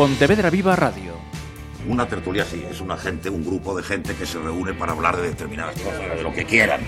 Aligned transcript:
Pontevedra 0.00 0.48
Viva 0.48 0.74
Radio. 0.76 1.12
Una 1.86 2.08
tertulia 2.08 2.46
sí, 2.46 2.64
es 2.70 2.80
una 2.80 2.96
gente, 2.96 3.28
un 3.28 3.44
grupo 3.44 3.76
de 3.76 3.82
gente 3.82 4.14
que 4.14 4.24
se 4.24 4.38
reúne 4.38 4.72
para 4.72 4.92
hablar 4.92 5.18
de 5.18 5.28
determinadas 5.28 5.78
cosas, 5.78 6.16
de 6.16 6.22
lo 6.22 6.32
que 6.32 6.46
quieran. 6.46 6.80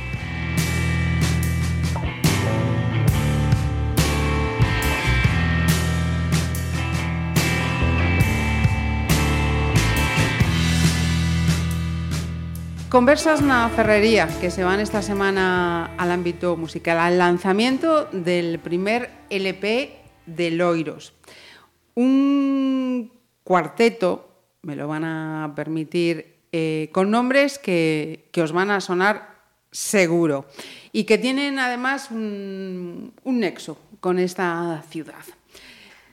Conversas 12.89 13.43
na 13.43 13.69
Ferrería 13.69 14.27
que 14.41 14.49
se 14.49 14.65
van 14.65 14.81
esta 14.81 15.03
semana 15.03 15.91
al 15.99 16.11
ámbito 16.11 16.57
musical, 16.57 16.97
al 16.97 17.19
lanzamiento 17.19 18.09
del 18.11 18.59
primer 18.59 19.11
LP 19.29 20.01
de 20.25 20.51
Loiros. 20.51 21.13
Un 21.95 22.72
cuarteto, 23.45 24.29
me 24.63 24.77
lo 24.77 24.89
van 24.89 25.05
a 25.05 25.53
permitir, 25.55 26.37
eh, 26.53 26.91
con 26.93 27.11
nombres 27.11 27.59
que, 27.59 28.29
que, 28.31 28.43
os 28.43 28.53
van 28.53 28.71
a 28.71 28.81
sonar 28.81 29.33
seguro 29.71 30.47
y 30.93 31.05
que 31.05 31.19
tienen 31.19 31.59
además 31.59 32.11
un, 32.11 33.15
un 33.25 33.41
nexo 33.41 33.79
con 34.01 34.19
esta 34.19 34.85
ciudad. 34.91 35.25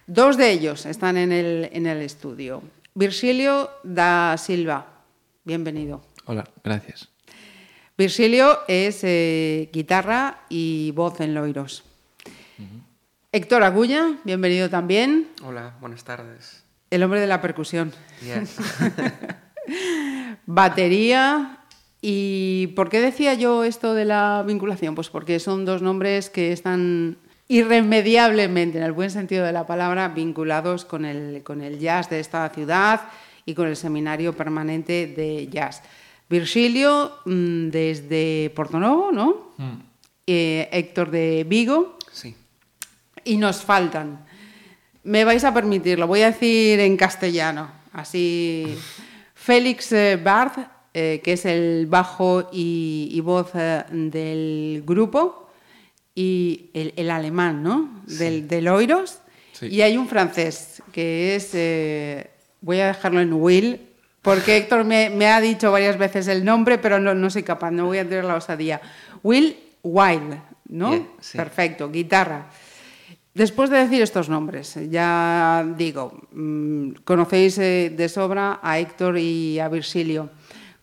Dos 0.07 0.37
de 0.37 0.51
ellos 0.51 0.85
están 0.85 1.17
en 1.17 1.31
el, 1.31 1.69
en 1.71 1.85
el 1.85 2.01
estudio. 2.01 2.63
Virgilio 2.95 3.69
da 3.83 4.37
Silva, 4.37 4.85
bienvenido. 5.43 6.01
Hola, 6.25 6.45
gracias. 6.63 7.09
Virgilio 7.97 8.59
es 8.67 9.01
eh, 9.03 9.69
guitarra 9.73 10.45
y 10.49 10.91
voz 10.91 11.19
en 11.19 11.33
Loiros. 11.33 11.83
Uh 12.57 12.63
-huh. 12.63 12.81
Héctor 13.31 13.63
Agulla, 13.63 14.17
bienvenido 14.23 14.69
también. 14.69 15.27
Hola, 15.43 15.75
buenas 15.81 16.03
tardes. 16.03 16.63
El 16.89 17.03
hombre 17.03 17.19
de 17.19 17.27
la 17.27 17.41
percusión. 17.41 17.93
Yes. 18.21 18.57
Batería. 20.45 21.59
¿Y 22.01 22.67
por 22.75 22.89
qué 22.89 23.01
decía 23.01 23.33
yo 23.33 23.63
esto 23.63 23.93
de 23.93 24.05
la 24.05 24.43
vinculación? 24.47 24.95
Pues 24.95 25.09
porque 25.09 25.39
son 25.39 25.65
dos 25.65 25.81
nombres 25.81 26.29
que 26.29 26.51
están 26.51 27.17
irremediablemente, 27.49 28.77
en 28.77 28.83
el 28.83 28.91
buen 28.93 29.09
sentido 29.09 29.45
de 29.45 29.51
la 29.51 29.65
palabra, 29.65 30.07
vinculados 30.09 30.85
con 30.85 31.03
el, 31.03 31.43
con 31.43 31.61
el 31.61 31.79
jazz 31.79 32.09
de 32.09 32.19
esta 32.19 32.47
ciudad 32.49 33.01
y 33.45 33.55
con 33.55 33.67
el 33.67 33.75
seminario 33.75 34.33
permanente 34.37 35.07
de 35.07 35.47
jazz. 35.47 35.81
Virgilio 36.29 37.11
mm, 37.25 37.69
desde 37.69 38.51
Portonovo, 38.55 39.11
¿no? 39.11 39.53
Mm. 39.57 39.81
Eh, 40.27 40.69
Héctor 40.71 41.09
de 41.09 41.43
Vigo. 41.43 41.97
Sí. 42.11 42.35
Y 43.23 43.37
nos 43.37 43.63
faltan. 43.63 44.25
Me 45.03 45.23
vais 45.23 45.43
a 45.43 45.53
permitir, 45.53 45.97
lo 45.97 46.07
voy 46.07 46.21
a 46.21 46.31
decir 46.31 46.79
en 46.79 46.97
castellano. 46.97 47.71
Así. 47.93 48.77
Félix 49.33 49.91
eh, 49.91 50.19
Barth, 50.21 50.57
eh, 50.93 51.21
que 51.23 51.33
es 51.33 51.45
el 51.45 51.87
bajo 51.87 52.49
y, 52.51 53.09
y 53.11 53.21
voz 53.21 53.51
eh, 53.55 53.83
del 53.89 54.83
grupo, 54.85 55.49
y 56.13 56.69
el, 56.73 56.93
el 56.97 57.09
alemán, 57.11 57.63
¿no? 57.63 58.03
Sí. 58.07 58.15
Del, 58.17 58.47
del 58.47 58.67
Oiros. 58.67 59.19
Sí. 59.53 59.67
Y 59.67 59.81
hay 59.81 59.97
un 59.97 60.07
francés, 60.07 60.83
que 60.91 61.35
es. 61.35 61.51
eh, 61.53 62.29
voy 62.61 62.79
a 62.81 62.87
dejarlo 62.87 63.21
en 63.21 63.33
Will, 63.33 63.79
porque 64.21 64.57
Héctor 64.57 64.83
me, 64.83 65.09
me, 65.09 65.27
ha 65.27 65.39
dicho 65.39 65.71
varias 65.71 65.97
veces 65.97 66.27
el 66.27 66.43
nombre, 66.43 66.77
pero 66.77 66.99
no, 66.99 67.13
no 67.13 67.29
soy 67.29 67.43
capaz, 67.43 67.71
no 67.71 67.85
voy 67.85 67.99
a 67.99 68.03
tener 68.03 68.25
la 68.25 68.35
osadía. 68.35 68.81
Will 69.23 69.57
Wild, 69.81 70.37
¿no? 70.67 70.91
Yeah, 70.91 71.07
sí. 71.21 71.37
Perfecto, 71.37 71.89
guitarra. 71.89 72.47
Después 73.39 73.69
de 73.69 73.77
decir 73.77 74.01
estos 74.01 74.27
nombres, 74.27 74.77
ya 74.89 75.65
digo, 75.77 76.11
mmm, 76.33 76.91
conocéis 77.05 77.57
eh, 77.57 77.89
de 77.89 78.09
sobra 78.09 78.59
a 78.61 78.79
Héctor 78.79 79.17
y 79.17 79.59
a 79.59 79.69
Virgilio. 79.69 80.29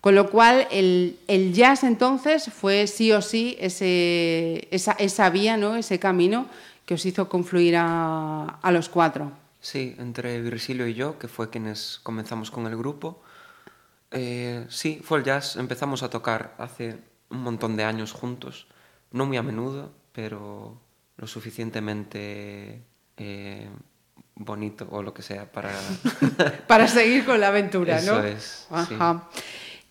Con 0.00 0.14
lo 0.14 0.30
cual, 0.30 0.66
el, 0.70 1.52
jazz 1.52 1.84
entonces 1.84 2.50
fue 2.50 2.86
sí 2.86 3.12
o 3.12 3.20
sí 3.20 3.58
esa, 3.60 5.28
vía, 5.28 5.58
¿no? 5.58 5.76
ese 5.76 5.98
camino 5.98 6.46
que 6.86 6.94
os 6.94 7.04
hizo 7.04 7.28
confluir 7.28 7.76
a, 7.76 8.58
a 8.62 8.72
los 8.72 8.88
cuatro. 8.88 9.32
Sí, 9.60 9.94
entre 9.98 10.40
Virgilio 10.40 10.86
y 10.86 10.94
yo, 10.94 11.18
que 11.18 11.28
fue 11.28 11.50
quienes 11.50 12.00
comenzamos 12.02 12.50
con 12.50 12.66
el 12.66 12.76
grupo. 12.78 13.20
Eh, 14.12 14.64
sí, 14.70 15.02
fue 15.04 15.18
el 15.18 15.24
jazz. 15.24 15.56
Empezamos 15.56 16.02
a 16.02 16.08
tocar 16.08 16.54
hace 16.56 16.96
un 17.28 17.42
montón 17.42 17.76
de 17.76 17.84
años 17.84 18.12
juntos. 18.12 18.66
No 19.12 19.26
muy 19.26 19.36
a 19.36 19.42
menudo, 19.42 19.92
pero 20.14 20.85
lo 21.16 21.26
suficientemente 21.26 22.82
eh, 23.16 23.68
bonito 24.34 24.86
o 24.90 25.02
lo 25.02 25.14
que 25.14 25.22
sea 25.22 25.50
para... 25.50 25.70
para 26.66 26.88
seguir 26.88 27.24
con 27.24 27.40
la 27.40 27.48
aventura, 27.48 27.98
Eso 27.98 28.20
¿no? 28.20 28.24
es, 28.24 28.66
Ajá. 28.70 29.28
Sí. 29.34 29.40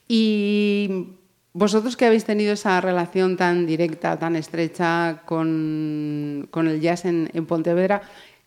Y 0.08 1.18
vosotros 1.54 1.98
que 1.98 2.06
habéis 2.06 2.26
tenido 2.26 2.54
esa 2.54 2.80
relación 2.80 3.38
tan 3.38 3.66
directa, 3.66 4.20
tan 4.20 4.36
estrecha 4.36 5.24
con, 5.26 6.48
con 6.52 6.68
el 6.68 6.80
jazz 6.80 7.06
en, 7.06 7.30
en 7.34 7.46
Pontevedra, 7.46 8.04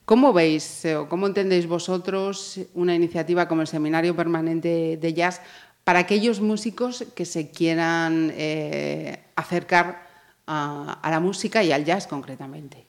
¿Cómo 0.09 0.33
veis 0.33 0.87
o 0.97 1.07
cómo 1.07 1.27
entendéis 1.27 1.67
vosotros 1.67 2.59
una 2.73 2.95
iniciativa 2.95 3.47
como 3.47 3.61
el 3.61 3.67
Seminario 3.67 4.17
Permanente 4.17 4.97
de 4.97 5.13
Jazz 5.13 5.43
para 5.85 5.99
aquellos 5.99 6.41
músicos 6.41 7.05
que 7.15 7.27
se 7.27 7.51
quieran 7.51 8.33
eh, 8.35 9.21
acercar 9.37 10.08
a, 10.49 10.99
a, 11.03 11.11
la 11.11 11.21
música 11.21 11.63
y 11.63 11.71
al 11.71 11.85
jazz 11.85 12.07
concretamente? 12.07 12.87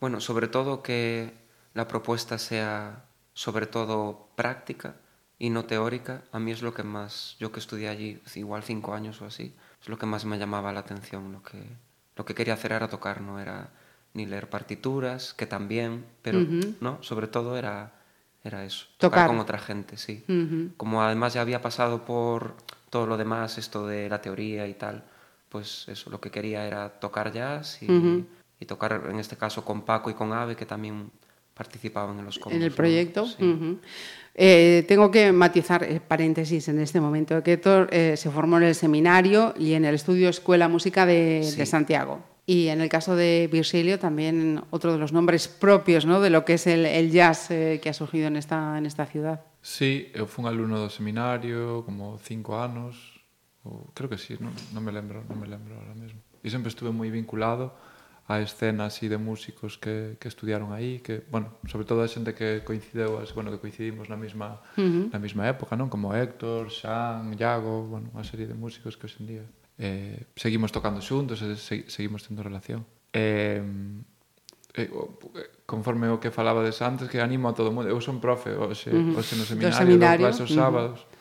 Bueno, 0.00 0.20
sobre 0.20 0.48
todo 0.48 0.82
que 0.82 1.32
la 1.74 1.86
propuesta 1.86 2.38
sea 2.38 3.04
sobre 3.32 3.66
todo 3.66 4.28
práctica 4.34 4.96
y 5.38 5.50
no 5.50 5.64
teórica. 5.64 6.22
A 6.32 6.38
mí 6.38 6.50
es 6.50 6.60
lo 6.60 6.74
que 6.74 6.82
más, 6.82 7.36
yo 7.38 7.52
que 7.52 7.60
estudié 7.60 7.88
allí 7.88 8.20
igual 8.34 8.62
cinco 8.62 8.94
años 8.94 9.22
o 9.22 9.26
así, 9.26 9.54
es 9.80 9.88
lo 9.88 9.98
que 9.98 10.06
más 10.06 10.24
me 10.24 10.38
llamaba 10.38 10.72
la 10.72 10.80
atención. 10.80 11.32
Lo 11.32 11.42
que, 11.42 11.62
lo 12.16 12.24
que 12.24 12.34
quería 12.34 12.54
hacer 12.54 12.72
era 12.72 12.88
tocar, 12.88 13.20
no 13.20 13.38
era 13.40 13.70
ni 14.12 14.26
leer 14.26 14.50
partituras, 14.50 15.34
que 15.34 15.46
también, 15.46 16.04
pero 16.22 16.40
uh 16.40 16.42
-huh. 16.42 16.76
no, 16.80 17.02
sobre 17.02 17.28
todo 17.28 17.56
era, 17.56 17.92
era 18.42 18.64
eso, 18.64 18.86
tocar. 18.98 19.20
tocar 19.20 19.26
con 19.28 19.38
otra 19.38 19.58
gente, 19.58 19.96
sí. 19.96 20.24
Uh 20.28 20.32
-huh. 20.32 20.76
Como 20.76 21.02
además 21.02 21.34
ya 21.34 21.42
había 21.42 21.62
pasado 21.62 22.04
por 22.04 22.56
todo 22.90 23.06
lo 23.06 23.16
demás, 23.16 23.56
esto 23.56 23.86
de 23.86 24.08
la 24.08 24.20
teoría 24.20 24.66
y 24.66 24.74
tal, 24.74 25.04
pues 25.50 25.86
eso, 25.88 26.08
lo 26.08 26.20
que 26.20 26.30
quería 26.30 26.66
era 26.66 26.88
tocar 26.88 27.32
jazz 27.32 27.82
y, 27.82 27.90
uh 27.90 28.00
-huh. 28.00 28.24
y 28.60 28.64
tocar 28.64 29.02
en 29.10 29.18
este 29.18 29.36
caso 29.36 29.62
con 29.62 29.82
Paco 29.82 30.08
y 30.08 30.14
con 30.14 30.32
Ave, 30.32 30.54
que 30.56 30.64
también 30.64 31.10
participaban 31.52 32.18
en 32.18 32.24
los 32.24 32.38
combos. 32.38 32.56
En 32.56 32.62
el 32.62 32.72
proyecto. 32.72 33.22
¿no? 33.22 33.26
Sí. 33.26 33.78
Eh, 34.34 34.84
tengo 34.88 35.10
que 35.10 35.32
matizar, 35.32 35.82
eh, 35.82 36.00
paréntesis 36.00 36.68
en 36.68 36.78
este 36.80 37.00
momento, 37.00 37.42
que 37.42 37.54
Héctor 37.54 37.88
eh, 37.90 38.16
se 38.16 38.30
formó 38.30 38.56
en 38.56 38.62
el 38.62 38.74
seminario 38.74 39.52
y 39.58 39.74
en 39.74 39.84
el 39.84 39.94
estudio 39.96 40.30
Escuela 40.30 40.68
Música 40.68 41.04
de, 41.04 41.42
sí. 41.44 41.56
de 41.56 41.66
Santiago. 41.66 42.22
Y 42.46 42.68
en 42.68 42.80
el 42.80 42.88
caso 42.88 43.14
de 43.14 43.48
Virgilio, 43.52 43.98
también 43.98 44.62
otro 44.70 44.92
de 44.92 44.98
los 44.98 45.12
nombres 45.12 45.46
propios 45.46 46.06
¿no? 46.06 46.20
de 46.20 46.30
lo 46.30 46.44
que 46.44 46.54
es 46.54 46.66
el, 46.66 46.86
el 46.86 47.10
jazz 47.10 47.50
eh, 47.50 47.80
que 47.82 47.90
ha 47.90 47.92
surgido 47.92 48.28
en 48.28 48.36
esta, 48.36 48.78
en 48.78 48.86
esta 48.86 49.04
ciudad. 49.06 49.40
Sí, 49.62 50.08
eu 50.14 50.24
fui 50.26 50.42
un 50.42 50.48
alumno 50.48 50.80
do 50.80 50.88
seminario, 50.88 51.84
como 51.84 52.16
cinco 52.24 52.56
anos, 52.56 53.19
ou, 53.64 53.92
creo 53.92 54.08
que 54.08 54.18
sí, 54.18 54.36
non, 54.40 54.52
non 54.72 54.82
me 54.84 54.92
lembro, 54.92 55.24
non 55.28 55.36
me 55.36 55.48
lembro 55.48 55.76
ahora 55.76 55.94
mesmo. 55.96 56.20
E 56.40 56.48
sempre 56.48 56.68
estuve 56.72 56.92
moi 56.92 57.08
vinculado 57.12 57.72
a 58.30 58.38
escena 58.38 58.86
así 58.86 59.10
de 59.10 59.18
músicos 59.18 59.74
que, 59.76 60.14
que 60.22 60.28
estudiaron 60.30 60.70
aí, 60.70 61.02
que, 61.02 61.26
bueno, 61.34 61.58
sobre 61.66 61.84
todo 61.84 62.00
a 62.00 62.08
xente 62.08 62.32
que 62.32 62.62
coincideu, 62.62 63.18
as, 63.18 63.34
bueno, 63.34 63.50
que 63.50 63.58
coincidimos 63.58 64.06
na 64.06 64.14
mesma, 64.14 64.62
uh 64.76 64.80
-huh. 64.80 65.04
na 65.10 65.18
mesma 65.18 65.50
época, 65.50 65.74
non? 65.74 65.90
Como 65.90 66.14
Héctor, 66.14 66.70
Xan, 66.70 67.34
Iago, 67.34 67.90
bueno, 67.90 68.08
unha 68.14 68.22
serie 68.22 68.46
de 68.46 68.54
músicos 68.54 68.94
que 68.94 69.10
hoxendía 69.10 69.42
eh, 69.80 70.26
seguimos 70.36 70.70
tocando 70.70 71.00
xuntos 71.00 71.40
e 71.40 71.56
se, 71.56 71.88
seguimos 71.88 72.20
tendo 72.28 72.44
relación. 72.44 72.84
Eh, 73.16 73.64
eh, 74.76 74.90
conforme 75.64 76.12
o 76.12 76.20
que 76.20 76.28
falaba 76.28 76.60
des 76.60 76.84
antes, 76.84 77.08
que 77.08 77.18
animo 77.18 77.48
a 77.48 77.56
todo 77.56 77.72
o 77.72 77.74
mundo. 77.74 77.88
Eu 77.88 77.98
son 78.04 78.20
profe 78.20 78.52
hoxe, 78.52 78.92
uh 78.92 79.00
-huh. 79.00 79.16
hoxe 79.16 79.40
no 79.40 79.48
seminario, 79.48 79.74
seminario? 79.74 80.28
dou 80.28 80.28
clase 80.28 80.44
os 80.44 80.52
sábados. 80.52 81.00
Uh 81.00 81.08
-huh. 81.08 81.18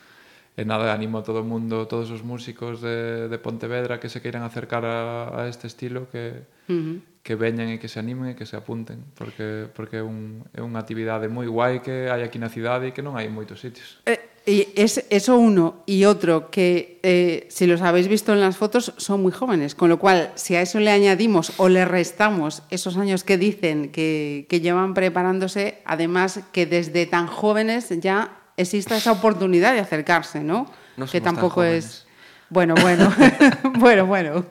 E 0.59 0.67
nada, 0.67 0.91
animo 0.91 1.19
a 1.19 1.23
todo 1.23 1.39
o 1.39 1.47
mundo, 1.47 1.87
todos 1.87 2.11
os 2.11 2.19
músicos 2.19 2.83
de, 2.83 3.31
de 3.31 3.37
Pontevedra 3.39 3.95
que 3.95 4.11
se 4.11 4.19
queiran 4.19 4.43
acercar 4.43 4.83
a, 4.83 5.31
a 5.31 5.47
este 5.47 5.71
estilo 5.71 6.11
que, 6.11 6.43
uh 6.67 6.75
-huh. 6.75 6.95
que 7.23 7.39
veñan 7.39 7.71
e 7.71 7.79
que 7.79 7.87
se 7.87 8.03
animen 8.03 8.27
e 8.27 8.35
que 8.35 8.43
se 8.43 8.59
apunten 8.59 9.07
porque, 9.15 9.71
porque 9.71 9.99
é, 9.99 10.03
un, 10.03 10.43
é 10.51 10.59
unha 10.59 10.83
actividade 10.83 11.31
moi 11.31 11.47
guai 11.47 11.79
que 11.79 12.11
hai 12.11 12.27
aquí 12.27 12.35
na 12.43 12.51
cidade 12.51 12.91
e 12.91 12.93
que 12.93 12.99
non 12.99 13.15
hai 13.15 13.31
en 13.31 13.33
moitos 13.39 13.63
sitios. 13.63 14.03
Eh, 14.03 14.19
Y 14.49 14.67
es 14.75 15.05
eso 15.11 15.37
uno. 15.37 15.83
Y 15.85 16.05
otro, 16.05 16.49
que 16.49 16.99
eh, 17.03 17.45
si 17.49 17.67
los 17.67 17.81
habéis 17.81 18.07
visto 18.07 18.33
en 18.33 18.41
las 18.41 18.57
fotos, 18.57 18.93
son 18.97 19.21
muy 19.21 19.31
jóvenes. 19.31 19.75
Con 19.75 19.89
lo 19.89 19.99
cual, 19.99 20.31
si 20.35 20.55
a 20.55 20.61
eso 20.61 20.79
le 20.79 20.89
añadimos 20.89 21.53
o 21.57 21.69
le 21.69 21.85
restamos 21.85 22.63
esos 22.71 22.97
años 22.97 23.23
que 23.23 23.37
dicen 23.37 23.91
que, 23.91 24.47
que 24.49 24.59
llevan 24.59 24.95
preparándose, 24.95 25.77
además 25.85 26.39
que 26.51 26.65
desde 26.65 27.05
tan 27.05 27.27
jóvenes 27.27 27.89
ya 28.01 28.38
exista 28.59 28.97
esa 28.97 29.11
oportunidad 29.11 29.73
de 29.73 29.79
acercarse, 29.79 30.41
¿no? 30.41 30.71
no 30.97 31.07
que 31.07 31.21
tampoco 31.21 31.63
es... 31.63 32.05
Bueno, 32.49 32.75
bueno, 32.81 33.13
bueno, 33.79 34.05
bueno. 34.05 34.45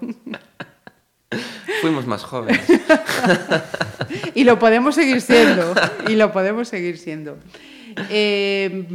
Fuimos 1.81 2.07
más 2.07 2.23
jóvenes. 2.23 2.61
y 4.35 4.45
lo 4.45 4.59
podemos 4.59 4.95
seguir 4.95 5.21
siendo, 5.21 5.75
y 6.09 6.15
lo 6.15 6.33
podemos 6.33 6.69
seguir 6.69 6.97
siendo. 6.97 7.39
Eh, 8.09 8.87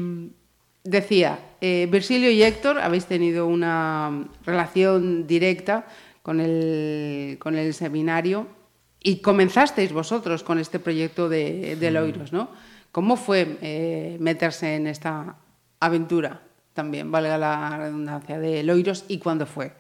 decía, 0.84 1.40
eh, 1.62 1.88
Virgilio 1.92 2.32
y 2.32 2.42
Héctor 2.42 2.80
habéis 2.80 3.06
tenido 3.06 3.46
una 3.46 4.26
relación 4.46 5.28
directa 5.28 5.86
con 6.22 6.40
el, 6.40 7.38
con 7.40 7.56
el 7.56 7.74
seminario 7.74 8.48
y 9.02 9.18
comenzasteis 9.18 9.92
vosotros 9.92 10.44
con 10.44 10.60
este 10.60 10.80
proyecto 10.80 11.28
de, 11.28 11.76
de 11.76 11.92
Loiros, 11.92 12.32
¿no? 12.32 12.50
¿Cómo 12.94 13.18
fue 13.18 13.58
eh, 13.64 14.18
meterse 14.20 14.76
en 14.76 14.86
esta 14.86 15.36
aventura 15.80 16.42
también, 16.74 17.12
valga 17.12 17.40
la 17.40 17.76
redundancia, 17.76 18.38
de 18.38 18.62
Loiros 18.62 19.06
y 19.08 19.18
cuándo 19.18 19.48
fue? 19.48 19.74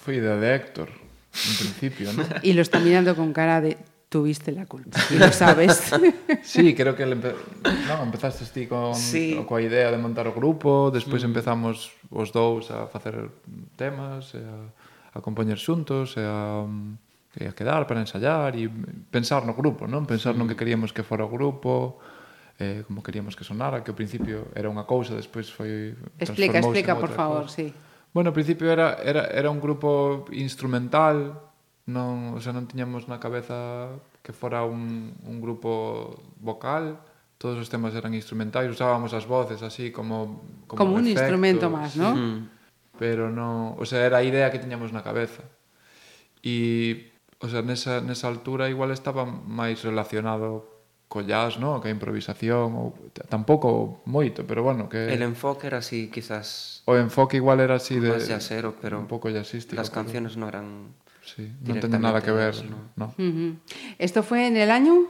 Fue 0.00 0.16
idea 0.16 0.36
de 0.36 0.54
Héctor, 0.56 0.88
en 0.88 1.56
principio, 1.58 2.10
¿no? 2.14 2.24
y 2.42 2.54
lo 2.54 2.62
está 2.62 2.80
mirando 2.80 3.14
con 3.14 3.34
cara 3.34 3.60
de 3.60 3.76
tuviste 4.08 4.50
la 4.50 4.64
culpa, 4.64 4.98
y 5.10 5.18
lo 5.18 5.30
sabes. 5.30 5.92
sí, 6.42 6.74
creo 6.74 6.96
que 6.96 7.02
empe... 7.02 7.34
no, 7.86 8.02
empezaste 8.02 8.46
ti 8.46 8.66
con, 8.66 8.94
sí. 8.94 9.36
coa 9.44 9.60
idea 9.60 9.92
de 9.92 10.00
montar 10.00 10.24
o 10.24 10.32
grupo, 10.32 10.88
despois 10.88 11.20
mm. 11.20 11.28
empezamos 11.28 11.92
os 12.08 12.32
dous 12.32 12.72
a 12.72 12.88
facer 12.88 13.28
temas, 13.76 14.32
e 14.32 14.40
a, 14.40 14.56
a 15.12 15.20
compoñer 15.20 15.60
xuntos, 15.60 16.16
e 16.16 16.24
a, 16.24 16.64
e 17.36 17.44
a 17.44 17.52
quedar 17.52 17.84
para 17.84 18.00
ensayar 18.00 18.56
e 18.56 18.72
pensar 19.12 19.44
no 19.44 19.52
grupo, 19.52 19.84
non? 19.84 20.08
Pensar 20.08 20.32
mm. 20.32 20.40
no 20.40 20.48
que 20.48 20.56
queríamos 20.56 20.96
que 20.96 21.04
fora 21.04 21.28
o 21.28 21.32
grupo, 21.32 22.00
eh, 22.58 22.84
como 22.86 23.02
queríamos 23.02 23.36
que 23.36 23.44
sonara, 23.44 23.84
que 23.84 23.90
ao 23.90 23.96
principio 23.96 24.50
era 24.52 24.68
unha 24.68 24.84
cousa, 24.84 25.16
despois 25.16 25.48
foi... 25.48 25.96
Explica, 26.20 26.60
explica, 26.60 26.92
por 26.98 27.12
favor, 27.12 27.48
cousa. 27.48 27.56
sí. 27.56 27.68
Bueno, 28.12 28.28
ao 28.28 28.36
principio 28.36 28.68
era, 28.68 29.00
era, 29.00 29.24
era 29.32 29.48
un 29.48 29.56
grupo 29.56 30.24
instrumental, 30.36 31.32
non, 31.88 32.36
o 32.36 32.40
sea, 32.44 32.52
non 32.52 32.68
tiñamos 32.68 33.08
na 33.08 33.16
cabeza 33.16 33.88
que 34.20 34.36
fora 34.36 34.62
un, 34.68 35.16
un 35.24 35.36
grupo 35.40 36.14
vocal, 36.38 37.00
todos 37.40 37.58
os 37.58 37.66
temas 37.66 37.96
eran 37.98 38.14
instrumentais, 38.14 38.70
usábamos 38.70 39.10
as 39.16 39.26
voces 39.26 39.64
así 39.66 39.90
como... 39.90 40.44
Como, 40.70 40.78
como 40.78 40.92
un 40.94 41.08
efectos, 41.08 41.26
instrumento 41.26 41.66
máis, 41.72 41.98
non? 41.98 42.14
Sí. 42.14 42.22
Mm. 42.22 42.40
Pero 43.02 43.32
non... 43.34 43.74
O 43.80 43.84
sea, 43.88 44.06
era 44.06 44.22
a 44.22 44.26
idea 44.26 44.52
que 44.54 44.62
tiñamos 44.62 44.94
na 44.94 45.02
cabeza. 45.02 45.42
E, 46.44 47.10
o 47.42 47.50
sea, 47.50 47.66
nesa, 47.66 47.98
nesa 47.98 48.30
altura 48.30 48.70
igual 48.70 48.94
estaba 48.94 49.26
máis 49.26 49.82
relacionado 49.82 50.71
co 51.12 51.20
jazz, 51.20 51.60
no? 51.60 51.76
Que 51.84 51.92
a 51.92 51.92
improvisación 51.92 52.72
ou 52.72 52.96
tampouco 53.28 54.00
moito, 54.08 54.48
pero 54.48 54.64
bueno, 54.64 54.88
que 54.88 55.12
El 55.12 55.20
enfoque 55.20 55.68
era 55.68 55.84
así, 55.84 56.08
quizás 56.08 56.80
o 56.88 56.96
enfoque 56.96 57.36
igual 57.36 57.60
era 57.60 57.76
así 57.76 58.00
de 58.00 58.16
más 58.16 58.24
jazzero, 58.24 58.72
pero 58.80 58.96
un 58.96 59.04
pouco 59.04 59.28
jazzístico. 59.28 59.76
las 59.76 59.92
pero- 59.92 60.08
canciones 60.08 60.40
no 60.40 60.48
eran 60.48 60.96
Sí, 61.22 61.46
non 61.62 61.76
teñen 61.78 62.00
nada 62.02 62.18
que 62.24 62.32
ver, 62.32 62.56
Directamente, 62.56 62.96
no. 62.96 63.06
Ujú. 63.14 63.46
Esto 64.00 64.24
fue 64.24 64.48
en 64.48 64.56
el 64.56 64.72
año 64.72 65.06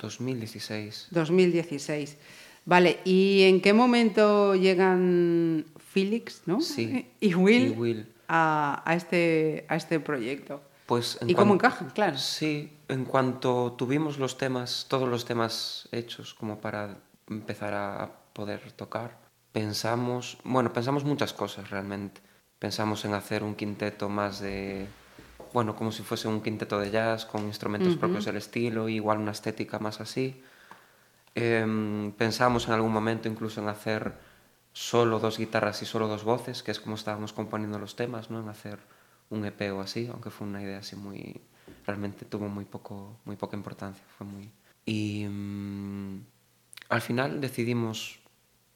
2016. 0.00 1.08
2016. 1.12 2.16
Vale, 2.66 2.98
¿y 3.04 3.42
en 3.44 3.60
qué 3.60 3.72
momento 3.72 4.56
llegan 4.56 5.64
Felix 5.76 6.42
¿no? 6.46 6.60
Sí, 6.60 7.06
y 7.20 7.34
Will, 7.36 7.66
y 7.66 7.70
Will. 7.76 8.00
A, 8.26 8.82
a 8.84 8.94
este, 8.96 9.64
a 9.68 9.76
este 9.76 10.00
proyecto? 10.00 10.62
Pues 10.86 11.18
en 11.20 11.30
¿Y 11.30 11.34
cómo 11.34 11.54
encajan? 11.54 11.90
Claro. 11.90 12.18
Sí, 12.18 12.76
en 12.88 13.04
cuanto 13.04 13.72
tuvimos 13.72 14.18
los 14.18 14.36
temas, 14.36 14.86
todos 14.88 15.08
los 15.08 15.24
temas 15.24 15.88
hechos 15.92 16.34
como 16.34 16.60
para 16.60 16.98
empezar 17.28 17.72
a 17.74 18.10
poder 18.32 18.72
tocar, 18.72 19.16
pensamos, 19.52 20.38
bueno, 20.44 20.72
pensamos 20.72 21.04
muchas 21.04 21.32
cosas 21.32 21.70
realmente. 21.70 22.20
Pensamos 22.58 23.04
en 23.04 23.14
hacer 23.14 23.42
un 23.42 23.54
quinteto 23.54 24.08
más 24.08 24.40
de, 24.40 24.86
bueno, 25.52 25.76
como 25.76 25.92
si 25.92 26.02
fuese 26.02 26.28
un 26.28 26.42
quinteto 26.42 26.78
de 26.78 26.90
jazz 26.90 27.24
con 27.24 27.44
instrumentos 27.44 27.96
propios 27.96 28.24
del 28.24 28.36
estilo, 28.36 28.88
y 28.88 28.96
igual 28.96 29.18
una 29.18 29.32
estética 29.32 29.78
más 29.78 30.00
así. 30.00 30.42
Em, 31.34 32.12
pensamos 32.12 32.68
en 32.68 32.74
algún 32.74 32.92
momento 32.92 33.28
incluso 33.28 33.60
en 33.60 33.68
hacer 33.68 34.14
solo 34.72 35.18
dos 35.18 35.38
guitarras 35.38 35.82
y 35.82 35.86
solo 35.86 36.08
dos 36.08 36.24
voces, 36.24 36.62
que 36.62 36.70
es 36.70 36.80
como 36.80 36.96
estábamos 36.96 37.32
componiendo 37.32 37.78
los 37.78 37.96
temas, 37.96 38.30
¿no? 38.30 38.40
En 38.40 38.48
hacer 38.48 38.78
un 39.30 39.44
EP 39.44 39.72
o 39.72 39.80
así, 39.80 40.08
aunque 40.10 40.30
fue 40.30 40.46
una 40.46 40.62
idea 40.62 40.78
así 40.78 40.96
muy... 40.96 41.40
Realmente 41.86 42.24
tuvo 42.24 42.48
muy, 42.48 42.64
poco, 42.64 43.18
muy 43.24 43.36
poca 43.36 43.56
importancia, 43.56 44.04
fue 44.16 44.26
muy... 44.26 44.50
Y 44.86 45.26
mm, 45.26 46.24
al 46.88 47.00
final 47.00 47.40
decidimos, 47.40 48.20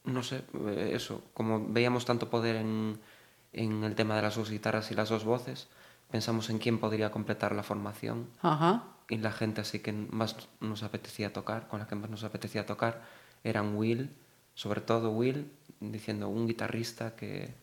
no 0.05 0.23
sé, 0.23 0.43
eh, 0.67 0.91
eso, 0.95 1.23
como 1.35 1.67
veíamos 1.69 2.05
tanto 2.05 2.31
poder 2.31 2.56
en, 2.56 2.99
en 3.53 3.85
el 3.85 3.95
tema 3.95 4.17
de 4.17 4.23
las 4.23 4.37
dos 4.37 4.50
guitarras 4.50 4.91
y 4.91 4.95
las 4.95 5.09
dos 5.09 5.25
voces, 5.25 5.69
pensamos 6.11 6.50
en 6.50 6.59
quién 6.59 6.79
podría 6.79 7.11
completar 7.11 7.55
la 7.55 7.62
formación 7.62 8.29
Ajá. 8.43 8.85
y 9.09 9.19
la 9.19 9.33
gente 9.33 9.61
así 9.61 9.81
que 9.81 9.93
más 9.93 10.37
nos 10.61 10.83
apetecía 10.83 11.33
tocar, 11.33 11.69
con 11.69 11.81
la 11.81 11.87
que 11.87 11.95
más 11.95 12.11
nos 12.11 12.25
apetecía 12.25 12.67
tocar, 12.67 13.03
eran 13.45 13.77
Will, 13.77 14.11
sobre 14.55 14.81
todo 14.81 15.11
Will, 15.11 15.50
diciendo 15.81 16.29
un 16.29 16.47
guitarrista 16.47 17.15
que, 17.15 17.55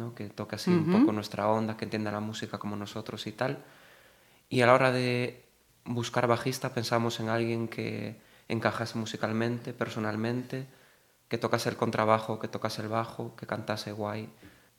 ¿no? 0.00 0.14
que 0.14 0.28
toque 0.28 0.56
así 0.56 0.70
un 0.70 0.90
poco 0.90 1.12
nuestra 1.12 1.48
onda, 1.48 1.76
que 1.76 1.84
entienda 1.84 2.10
la 2.10 2.20
música 2.20 2.58
como 2.58 2.74
nosotros 2.76 3.26
y 3.26 3.32
tal. 3.32 3.62
Y 4.48 4.62
a 4.62 4.66
la 4.66 4.74
hora 4.74 4.90
de 4.90 5.44
buscar 5.84 6.26
bajista 6.26 6.74
pensamos 6.74 7.20
en 7.20 7.28
alguien 7.28 7.68
que 7.68 8.20
encajase 8.48 8.98
musicalmente, 8.98 9.72
personalmente, 9.72 10.66
que 11.28 11.38
tocase 11.38 11.68
el 11.68 11.76
contrabajo, 11.76 12.40
que 12.40 12.48
tocase 12.48 12.82
el 12.82 12.88
bajo, 12.88 13.36
que 13.36 13.46
cantase 13.46 13.92
guay. 13.92 14.28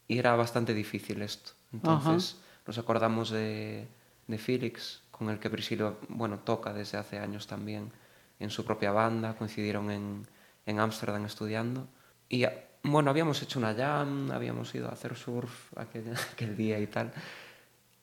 Y 0.07 0.17
era 0.17 0.35
bastante 0.35 0.73
difícil 0.73 1.21
esto. 1.21 1.51
Entonces 1.71 2.41
nos 2.67 2.77
acordamos 2.77 3.29
de, 3.29 3.87
de 4.27 4.37
Felix, 4.37 5.03
con 5.11 5.29
el 5.29 5.39
que 5.39 5.49
Priscilo 5.49 5.97
bueno, 6.09 6.39
toca 6.39 6.73
desde 6.73 6.97
hace 6.97 7.19
años 7.19 7.47
también 7.47 7.91
en 8.39 8.49
su 8.49 8.65
propia 8.65 8.91
banda, 8.91 9.37
coincidieron 9.37 9.91
en 9.91 10.27
en 10.65 10.79
Ámsterdam 10.79 11.25
estudiando. 11.25 11.87
Y 12.29 12.45
bueno, 12.83 13.09
habíamos 13.11 13.41
hecho 13.41 13.59
una 13.59 13.73
jam, 13.73 14.31
habíamos 14.31 14.73
ido 14.73 14.89
a 14.89 14.93
hacer 14.93 15.15
surf 15.15 15.51
aquel, 15.75 16.05
aquel 16.33 16.55
día 16.57 16.79
y 16.79 16.87
tal. 16.87 17.11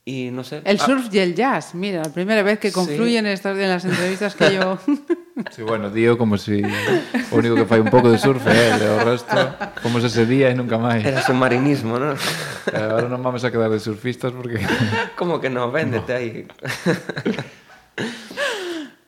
Y 0.04 0.30
no 0.30 0.42
sé. 0.42 0.62
El 0.64 0.80
ah, 0.80 0.84
surf 0.86 1.12
y 1.12 1.18
el 1.18 1.34
jazz, 1.34 1.74
mira, 1.74 2.02
la 2.02 2.10
primera 2.10 2.42
vez 2.42 2.58
que 2.58 2.68
Sí. 2.68 2.74
confluyen 2.74 3.26
estas, 3.26 3.58
en 3.58 3.68
las 3.68 3.84
entrevistas 3.84 4.34
que 4.34 4.54
yo... 4.54 4.78
Sí, 5.52 5.62
bueno, 5.62 5.88
dío 5.88 6.18
como 6.18 6.36
si 6.36 6.64
o 7.30 7.36
único 7.38 7.54
que 7.54 7.64
fai 7.64 7.78
un 7.78 7.86
pouco 7.94 8.10
de 8.10 8.18
surf 8.18 8.42
ele, 8.42 8.90
o 8.90 8.98
resto 9.06 9.38
como 9.86 10.02
ese 10.02 10.26
día 10.26 10.50
e 10.50 10.54
nunca 10.58 10.82
máis. 10.82 11.06
Era 11.06 11.22
submarinismo, 11.22 11.94
¿no? 11.94 12.18
Eh, 12.18 12.74
Agora 12.74 13.06
non 13.06 13.22
vamos 13.22 13.46
a 13.46 13.54
quedar 13.54 13.70
de 13.70 13.78
surfistas 13.78 14.34
porque 14.34 14.58
¿Cómo 15.14 15.38
que 15.38 15.46
no? 15.46 15.70
Véndete 15.70 16.10
ahí. 16.10 16.42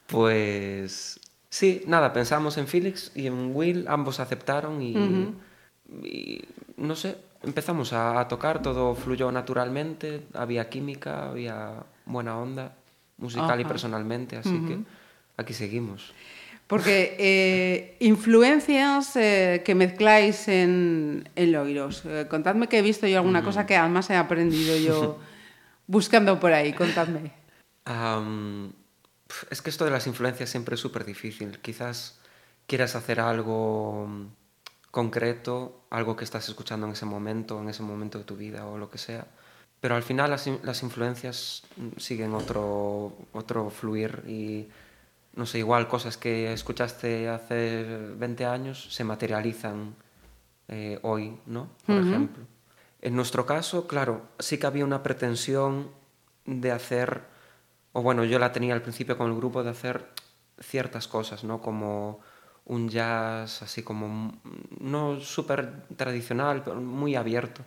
pues 0.07 1.19
sí, 1.49 1.83
nada, 1.87 2.13
pensamos 2.13 2.59
en 2.59 2.67
Felix 2.67 3.11
y 3.15 3.27
en 3.27 3.51
Will, 3.51 3.87
ambos 3.89 4.21
aceptaron 4.21 4.83
y, 4.83 4.95
y 6.05 6.43
no 6.77 6.97
sé, 6.97 7.17
empezamos 7.43 7.93
a, 7.93 8.27
tocar, 8.29 8.63
todo 8.63 8.95
fluyó 8.95 9.31
naturalmente, 9.33 10.27
había 10.35 10.69
química, 10.69 11.29
había 11.31 11.85
buena 12.07 12.39
onda, 12.39 12.75
musical 13.19 13.61
y 13.61 13.65
personalmente, 13.65 14.37
así 14.37 14.59
que 14.67 14.79
aquí 15.37 15.53
seguimos. 15.53 16.13
Porque 16.71 17.17
eh, 17.19 17.97
influencias 17.99 19.17
eh, 19.17 19.63
que 19.65 19.75
mezcláis 19.75 20.47
en, 20.47 21.29
en 21.35 21.51
Loiros. 21.51 22.05
Eh, 22.05 22.29
contadme 22.31 22.69
que 22.69 22.79
he 22.79 22.83
visto 22.83 23.09
yo 23.09 23.19
alguna 23.19 23.43
cosa 23.43 23.67
que 23.67 23.77
además 23.77 24.09
he 24.11 24.15
aprendido 24.15 24.77
yo 24.77 25.19
buscando 25.89 26.39
por 26.39 26.53
ahí. 26.53 26.73
Contadme. 26.73 27.33
Es 29.51 29.63
que 29.63 29.71
esto 29.71 29.85
de 29.85 29.91
las 29.91 30.07
influencias 30.07 30.49
siempre 30.49 30.77
es 30.77 30.81
súper 30.81 31.05
difícil. 31.05 31.59
Quizás 31.59 32.21
quieras 32.69 32.95
hacer 32.95 33.19
algo 33.19 34.07
mm, 34.09 34.27
concreto, 34.91 35.83
algo 35.91 36.17
que 36.17 36.25
estás 36.25 36.49
escuchando 36.49 36.87
en 36.87 36.93
ese 36.93 37.07
momento, 37.07 37.61
en 37.61 37.69
ese 37.69 37.83
momento 37.83 38.19
de 38.19 38.25
tu 38.25 38.37
vida 38.37 38.67
o 38.67 38.79
lo 38.79 38.91
que 38.91 38.99
sea. 38.99 39.27
Pero 39.81 39.95
al 39.95 40.03
final 40.03 40.31
las, 40.31 40.47
las 40.63 40.83
influencias 40.83 41.63
mm, 41.77 41.99
siguen 41.99 42.35
otro, 42.35 43.17
otro 43.33 43.71
fluir 43.71 44.23
y, 44.27 44.69
no 45.35 45.47
sé, 45.47 45.59
igual 45.59 45.89
cosas 45.89 46.17
que 46.17 46.53
escuchaste 46.53 47.29
hace 47.29 47.85
20 48.17 48.45
años 48.45 48.93
se 48.93 49.05
materializan 49.05 49.95
eh, 50.69 50.99
hoy, 51.03 51.37
¿no? 51.47 51.69
Por 51.87 51.97
ejemplo. 51.97 52.45
En 53.03 53.17
nuestro 53.17 53.47
caso, 53.47 53.87
claro, 53.87 54.23
sí 54.39 54.59
que 54.59 54.67
había 54.67 54.85
una 54.85 55.03
pretensión 55.03 55.91
de 56.45 56.71
hacer, 56.71 57.23
o 57.93 58.03
bueno, 58.03 58.25
yo 58.25 58.39
la 58.39 58.53
tenía 58.53 58.75
al 58.75 58.83
principio 58.83 59.17
con 59.17 59.31
el 59.31 59.37
grupo, 59.37 59.63
de 59.63 59.71
hacer 59.71 60.07
ciertas 60.61 61.09
cosas, 61.09 61.43
¿no? 61.45 61.63
Como 61.63 62.21
un 62.67 62.89
jazz 62.89 63.63
así 63.63 63.83
como, 63.83 64.09
mm, 64.09 64.33
no 64.81 65.21
súper 65.21 65.83
tradicional, 65.97 66.63
pero 66.65 66.81
muy 66.81 67.15
abierto. 67.17 67.63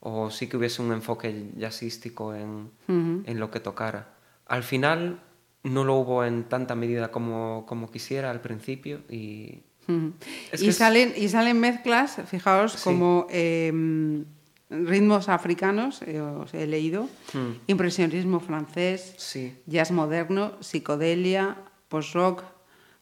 O 0.00 0.30
sí 0.30 0.48
que 0.48 0.56
hubiese 0.56 0.82
un 0.82 0.92
enfoque 0.92 1.50
jazzístico 1.56 2.34
en, 2.34 2.70
en 2.88 3.38
lo 3.38 3.50
que 3.50 3.60
tocara. 3.60 4.14
Al 4.46 4.64
final 4.64 5.20
no 5.62 5.84
lo 5.84 5.94
hubo 5.94 6.24
en 6.24 6.44
tanta 6.44 6.74
medida 6.74 7.12
como, 7.12 7.64
como 7.66 7.88
quisiera 7.90 8.30
al 8.30 8.40
principio 8.40 9.02
y... 9.08 9.60
Es 10.50 10.62
y, 10.62 10.68
es- 10.68 10.76
salen, 10.76 11.12
y 11.16 11.28
salen 11.28 11.58
mezclas, 11.60 12.16
fijaos, 12.26 12.72
Sí. 12.72 12.80
como 12.84 13.26
eh, 13.30 13.72
ritmos 14.70 15.28
africanos, 15.28 16.02
eh, 16.02 16.20
os 16.20 16.52
he 16.54 16.66
leído, 16.66 17.08
Hmm. 17.32 17.52
impresionismo 17.68 18.40
francés, 18.40 19.14
Sí. 19.18 19.56
jazz 19.66 19.90
moderno, 19.92 20.52
psicodelia, 20.60 21.56
post-rock, 21.88 22.42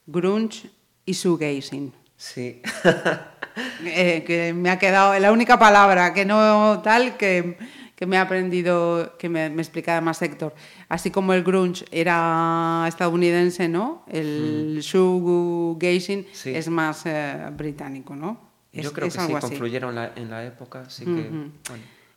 grunge 0.05 0.69
y 1.05 1.13
shoegazing. 1.13 1.93
Sí. 2.17 2.61
Eh, 3.83 4.23
que 4.25 4.53
me 4.53 4.69
ha 4.69 4.79
quedado 4.79 5.17
la 5.19 5.29
única 5.33 5.59
palabra 5.59 6.13
que 6.13 6.23
no 6.23 6.79
tal 6.81 7.17
que, 7.17 7.57
que 7.97 8.05
me 8.05 8.17
ha 8.17 8.21
aprendido, 8.21 9.17
que 9.17 9.27
me, 9.27 9.49
me 9.49 9.61
explicaba 9.61 9.99
más 9.99 10.21
Héctor. 10.21 10.55
Así 10.87 11.11
como 11.11 11.33
el 11.33 11.43
grunge 11.43 11.83
era 11.91 12.85
estadounidense, 12.87 13.67
¿no? 13.67 14.05
El 14.07 14.79
shoegazing 14.81 16.27
Sí. 16.31 16.51
es 16.55 16.69
más 16.69 17.05
eh, 17.05 17.49
británico, 17.51 18.15
¿no? 18.15 18.39
Es, 18.71 18.85
Yo 18.85 18.93
creo 18.93 19.09
es 19.09 19.15
que 19.17 19.21
sí, 19.21 19.33
confluyeron 19.33 19.95
la- 19.95 20.13
en 20.15 20.29
la 20.29 20.45
época, 20.45 20.83
así 20.87 21.03
que... 21.03 21.11
bueno. 21.11 21.51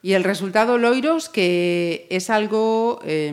Y 0.04 0.12
el 0.12 0.23
resultado, 0.23 0.76
Loiros, 0.76 1.30
que 1.30 2.06
es 2.11 2.28
algo 2.28 3.00
eh, 3.04 3.32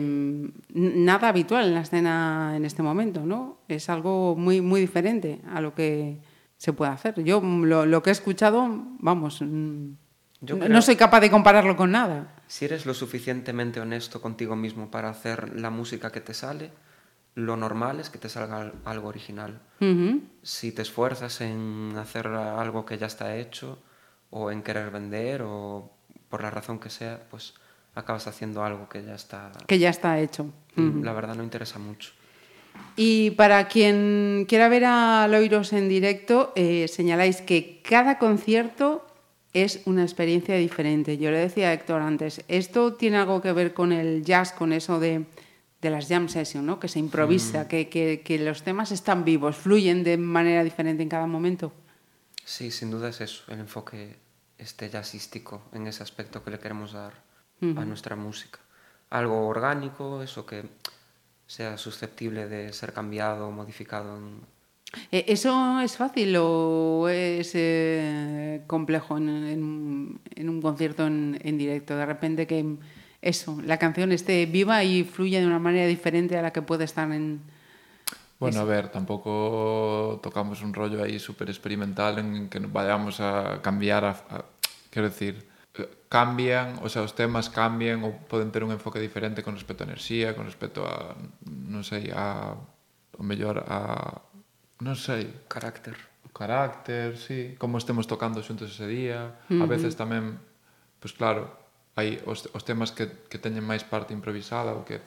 nada 0.72 1.28
habitual 1.28 1.66
en 1.66 1.74
la 1.74 1.82
escena 1.82 2.54
en 2.56 2.64
este 2.64 2.82
momento, 2.82 3.26
¿no? 3.26 3.58
Es 3.68 3.90
algo 3.90 4.34
muy, 4.36 4.62
muy 4.62 4.80
diferente 4.80 5.42
a 5.52 5.60
lo 5.60 5.74
que 5.74 6.16
se 6.56 6.72
puede 6.72 6.90
hacer. 6.92 7.22
Yo 7.24 7.42
mm, 7.42 7.64
lo, 7.64 7.84
lo 7.84 8.02
que 8.02 8.08
he 8.08 8.12
escuchado, 8.14 8.66
vamos, 9.00 9.42
mm, 9.42 9.90
Yo 10.40 10.54
no- 10.56 10.60
creo- 10.60 10.72
no 10.72 10.80
soy 10.80 10.96
capaz 10.96 11.20
de 11.20 11.30
compararlo 11.30 11.76
con 11.76 11.90
nada. 11.90 12.36
Si 12.46 12.64
eres 12.64 12.86
lo 12.86 12.94
suficientemente 12.94 13.78
honesto 13.78 14.22
contigo 14.22 14.56
mismo 14.56 14.90
para 14.90 15.10
hacer 15.10 15.60
la 15.60 15.68
música 15.68 16.10
que 16.10 16.22
te 16.22 16.32
sale, 16.32 16.70
lo 17.34 17.58
normal 17.58 18.00
es 18.00 18.08
que 18.08 18.16
te 18.16 18.30
salga 18.30 18.62
al- 18.62 18.72
algo 18.86 19.08
original. 19.08 19.60
Ujú. 19.82 20.22
Si 20.42 20.72
te 20.72 20.80
esfuerzas 20.80 21.42
en 21.42 21.92
hacer 21.98 22.28
algo 22.28 22.86
que 22.86 22.96
ya 22.96 23.08
está 23.08 23.36
hecho, 23.36 23.78
o 24.30 24.50
en 24.50 24.62
querer 24.62 24.90
vender, 24.90 25.42
o 25.44 25.92
por 26.32 26.42
la 26.42 26.48
razón 26.50 26.78
que 26.78 26.88
sea, 26.88 27.20
pues 27.30 27.52
acabas 27.94 28.26
haciendo 28.26 28.64
algo 28.64 28.88
que 28.88 29.04
ya 29.04 29.14
está... 29.14 29.52
Que 29.66 29.78
ya 29.78 29.90
está 29.90 30.18
hecho. 30.18 30.46
y 30.78 31.02
La 31.02 31.12
verdad 31.12 31.34
no 31.34 31.42
interesa 31.44 31.78
mucho. 31.78 32.12
Y 32.96 33.32
para 33.32 33.68
quien 33.68 34.46
quiera 34.48 34.70
ver 34.70 34.86
a 34.86 35.28
Loiros 35.28 35.74
en 35.74 35.90
directo, 35.90 36.54
eh, 36.56 36.88
señaláis 36.88 37.42
que 37.42 37.82
cada 37.82 38.16
concierto 38.18 39.06
es 39.52 39.82
una 39.84 40.04
experiencia 40.04 40.56
diferente. 40.56 41.18
Yo 41.18 41.30
le 41.30 41.36
decía 41.36 41.68
a 41.68 41.74
Héctor 41.74 42.00
antes, 42.00 42.42
esto 42.48 42.94
tiene 42.94 43.18
algo 43.18 43.42
que 43.42 43.52
ver 43.52 43.74
con 43.74 43.92
el 43.92 44.24
jazz, 44.24 44.52
con 44.52 44.72
eso 44.72 44.98
de, 44.98 45.26
de 45.82 45.90
las 45.90 46.08
jam 46.08 46.30
sessions, 46.30 46.64
¿no? 46.64 46.80
que 46.80 46.88
se 46.88 46.98
improvisa, 46.98 47.68
que, 47.68 47.90
que- 47.90 48.22
que 48.24 48.38
los 48.38 48.62
temas 48.62 48.90
están 48.90 49.22
vivos, 49.26 49.56
fluyen 49.56 50.02
de 50.02 50.16
manera 50.16 50.64
diferente 50.64 51.02
en 51.02 51.10
cada 51.10 51.26
momento. 51.26 51.74
Sí, 52.42 52.70
sin 52.70 52.90
duda 52.90 53.10
es 53.10 53.20
eso, 53.20 53.42
el 53.52 53.60
enfoque 53.60 54.16
este 54.58 54.88
jazzístico 54.88 55.62
en 55.72 55.86
ese 55.86 56.02
aspecto 56.02 56.42
que 56.44 56.50
le 56.50 56.58
queremos 56.58 56.92
dar 56.92 57.12
a 57.62 57.84
nuestra 57.84 58.16
música. 58.16 58.58
Algo 59.10 59.46
orgánico, 59.46 60.22
eso 60.22 60.44
que 60.46 60.64
sea 61.46 61.76
susceptible 61.78 62.48
de 62.48 62.72
ser 62.72 62.92
cambiado 62.92 63.48
o 63.48 63.50
modificado 63.52 64.16
en, 64.16 64.40
Eh, 65.10 65.24
¿Eso 65.28 65.80
es 65.80 65.96
fácil 65.96 66.34
o 66.38 67.08
es 67.08 67.52
eh, 67.54 68.62
complejo 68.66 69.16
en, 69.16 69.28
en- 69.28 70.20
en 70.34 70.48
un 70.48 70.60
concierto 70.60 71.06
en, 71.06 71.38
en 71.42 71.56
directo? 71.56 71.96
De 71.96 72.04
repente 72.04 72.46
que 72.46 72.76
eso, 73.22 73.58
la 73.64 73.78
canción 73.78 74.12
esté 74.12 74.44
viva 74.46 74.82
y 74.84 75.04
fluya 75.04 75.40
de 75.40 75.46
una 75.46 75.58
manera 75.58 75.86
diferente 75.86 76.36
a 76.36 76.42
la 76.42 76.52
que 76.52 76.62
puede 76.62 76.84
estar 76.84 77.10
en... 77.12 77.40
Bueno, 78.42 78.58
a 78.58 78.64
ver, 78.64 78.88
tampouco 78.88 80.18
tocamos 80.20 80.66
un 80.66 80.74
rollo 80.74 80.98
aí 80.98 81.22
super 81.22 81.46
experimental 81.46 82.18
en 82.18 82.50
que 82.50 82.58
vayamos 82.58 83.22
a 83.22 83.62
cambiar 83.62 84.02
a, 84.02 84.18
a 84.18 84.42
quero 84.90 85.06
decir, 85.06 85.46
eh, 85.78 85.86
cambian, 86.10 86.82
o 86.82 86.90
sea, 86.90 87.06
os 87.06 87.14
temas 87.14 87.54
cambian 87.54 88.02
ou 88.02 88.10
poden 88.26 88.50
ter 88.50 88.66
un 88.66 88.74
enfoque 88.74 88.98
diferente 88.98 89.46
con 89.46 89.54
respecto 89.54 89.86
a 89.86 89.94
enerxía, 89.94 90.34
con 90.34 90.50
respecto 90.50 90.82
a 90.82 91.14
non 91.46 91.86
sei, 91.86 92.10
a 92.10 92.58
o 93.14 93.22
mellor 93.22 93.62
a 93.62 94.10
non 94.82 94.98
sei, 94.98 95.46
carácter. 95.46 95.94
O 96.26 96.34
carácter, 96.34 97.14
sí, 97.14 97.54
como 97.62 97.78
estemos 97.78 98.10
tocando 98.10 98.42
xuntos 98.42 98.74
ese 98.74 98.90
día, 98.90 99.38
uh 99.46 99.54
-huh. 99.54 99.62
a 99.62 99.70
veces 99.70 99.94
tamén 99.94 100.42
pois 100.98 101.14
pues 101.14 101.22
claro, 101.22 101.46
hai 101.94 102.18
os, 102.26 102.50
os 102.50 102.66
temas 102.66 102.90
que, 102.90 103.06
que 103.30 103.38
teñen 103.38 103.62
máis 103.62 103.86
parte 103.86 104.10
improvisada 104.10 104.74
ou 104.74 104.82
que 104.82 104.98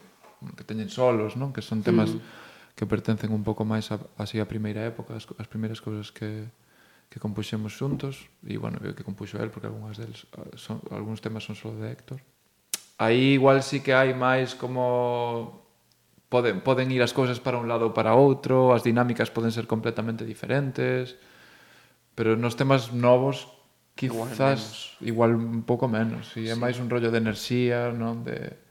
que 0.56 0.64
teñen 0.64 0.88
solos, 0.88 1.36
non? 1.36 1.52
Que 1.52 1.60
son 1.60 1.84
temas 1.84 2.16
uh 2.16 2.24
-huh 2.24 2.45
que 2.76 2.86
pertencen 2.86 3.32
un 3.32 3.42
pouco 3.42 3.64
máis 3.64 3.88
a, 3.96 3.98
así 4.20 4.38
a 4.38 4.46
primeira 4.46 4.84
época, 4.84 5.16
as, 5.16 5.24
as 5.40 5.48
primeiras 5.48 5.80
cousas 5.80 6.12
que, 6.12 6.44
que 7.08 7.18
compuxemos 7.24 7.72
xuntos 7.72 8.28
e, 8.44 8.60
bueno, 8.60 8.84
que 8.84 9.04
compuxo 9.04 9.40
el, 9.40 9.48
porque 9.48 9.72
algúns 9.72 9.96
deles 9.96 10.28
son, 10.60 10.84
algúns 10.92 11.24
temas 11.24 11.48
son 11.48 11.56
só 11.56 11.72
de 11.72 11.88
Héctor. 11.88 12.20
Aí 13.00 13.40
igual 13.40 13.64
sí 13.64 13.80
que 13.80 13.96
hai 13.96 14.12
máis 14.12 14.60
como 14.60 15.64
poden, 16.28 16.60
poden 16.60 16.92
ir 16.92 17.00
as 17.00 17.16
cousas 17.16 17.40
para 17.40 17.56
un 17.56 17.72
lado 17.72 17.88
ou 17.88 17.96
para 17.96 18.12
outro, 18.12 18.76
as 18.76 18.84
dinámicas 18.84 19.32
poden 19.32 19.56
ser 19.56 19.72
completamente 19.72 20.28
diferentes, 20.28 21.16
pero 22.12 22.36
nos 22.36 22.60
temas 22.60 22.92
novos 22.92 23.48
quizás 23.96 25.00
igual, 25.00 25.32
igual 25.32 25.40
un 25.40 25.64
pouco 25.64 25.88
menos, 25.88 26.36
e 26.36 26.52
é 26.52 26.56
máis 26.60 26.76
un 26.84 26.92
rollo 26.92 27.08
de 27.08 27.20
enerxía, 27.24 27.96
non? 27.96 28.28
De 28.28 28.65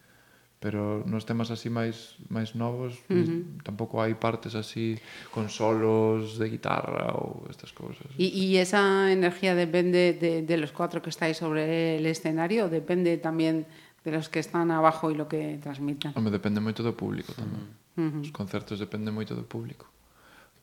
pero 0.64 1.04
nos 1.04 1.28
temas 1.28 1.52
así 1.52 1.68
máis 1.68 2.16
máis 2.32 2.56
novos 2.56 2.96
uh 3.12 3.20
-huh. 3.20 3.60
tampouco 3.60 4.00
hai 4.00 4.16
partes 4.16 4.56
así 4.56 4.96
con 5.28 5.52
solos 5.52 6.40
de 6.40 6.48
guitarra 6.48 7.12
ou 7.20 7.44
estas 7.52 7.68
cousas. 7.76 8.08
E, 8.16 8.32
e 8.32 8.56
esa 8.56 9.12
energía 9.12 9.52
depende 9.52 10.16
de, 10.16 10.40
de 10.40 10.56
los 10.56 10.72
cuatro 10.72 11.04
que 11.04 11.12
estáis 11.12 11.36
sobre 11.36 12.00
el 12.00 12.08
escenario, 12.08 12.72
depende 12.72 13.20
tamén 13.20 13.68
de 14.08 14.10
los 14.16 14.32
que 14.32 14.40
están 14.40 14.72
abajo 14.72 15.12
e 15.12 15.14
lo 15.20 15.28
que 15.28 15.60
transmitan. 15.60 16.16
Home, 16.16 16.32
depende 16.32 16.64
moito 16.64 16.80
do 16.80 16.96
público 16.96 17.36
tamén. 17.36 17.68
Uh 18.00 18.08
-huh. 18.08 18.24
Os 18.24 18.32
concertos 18.32 18.80
depende 18.80 19.12
moito 19.12 19.36
do 19.36 19.44
público. 19.44 19.84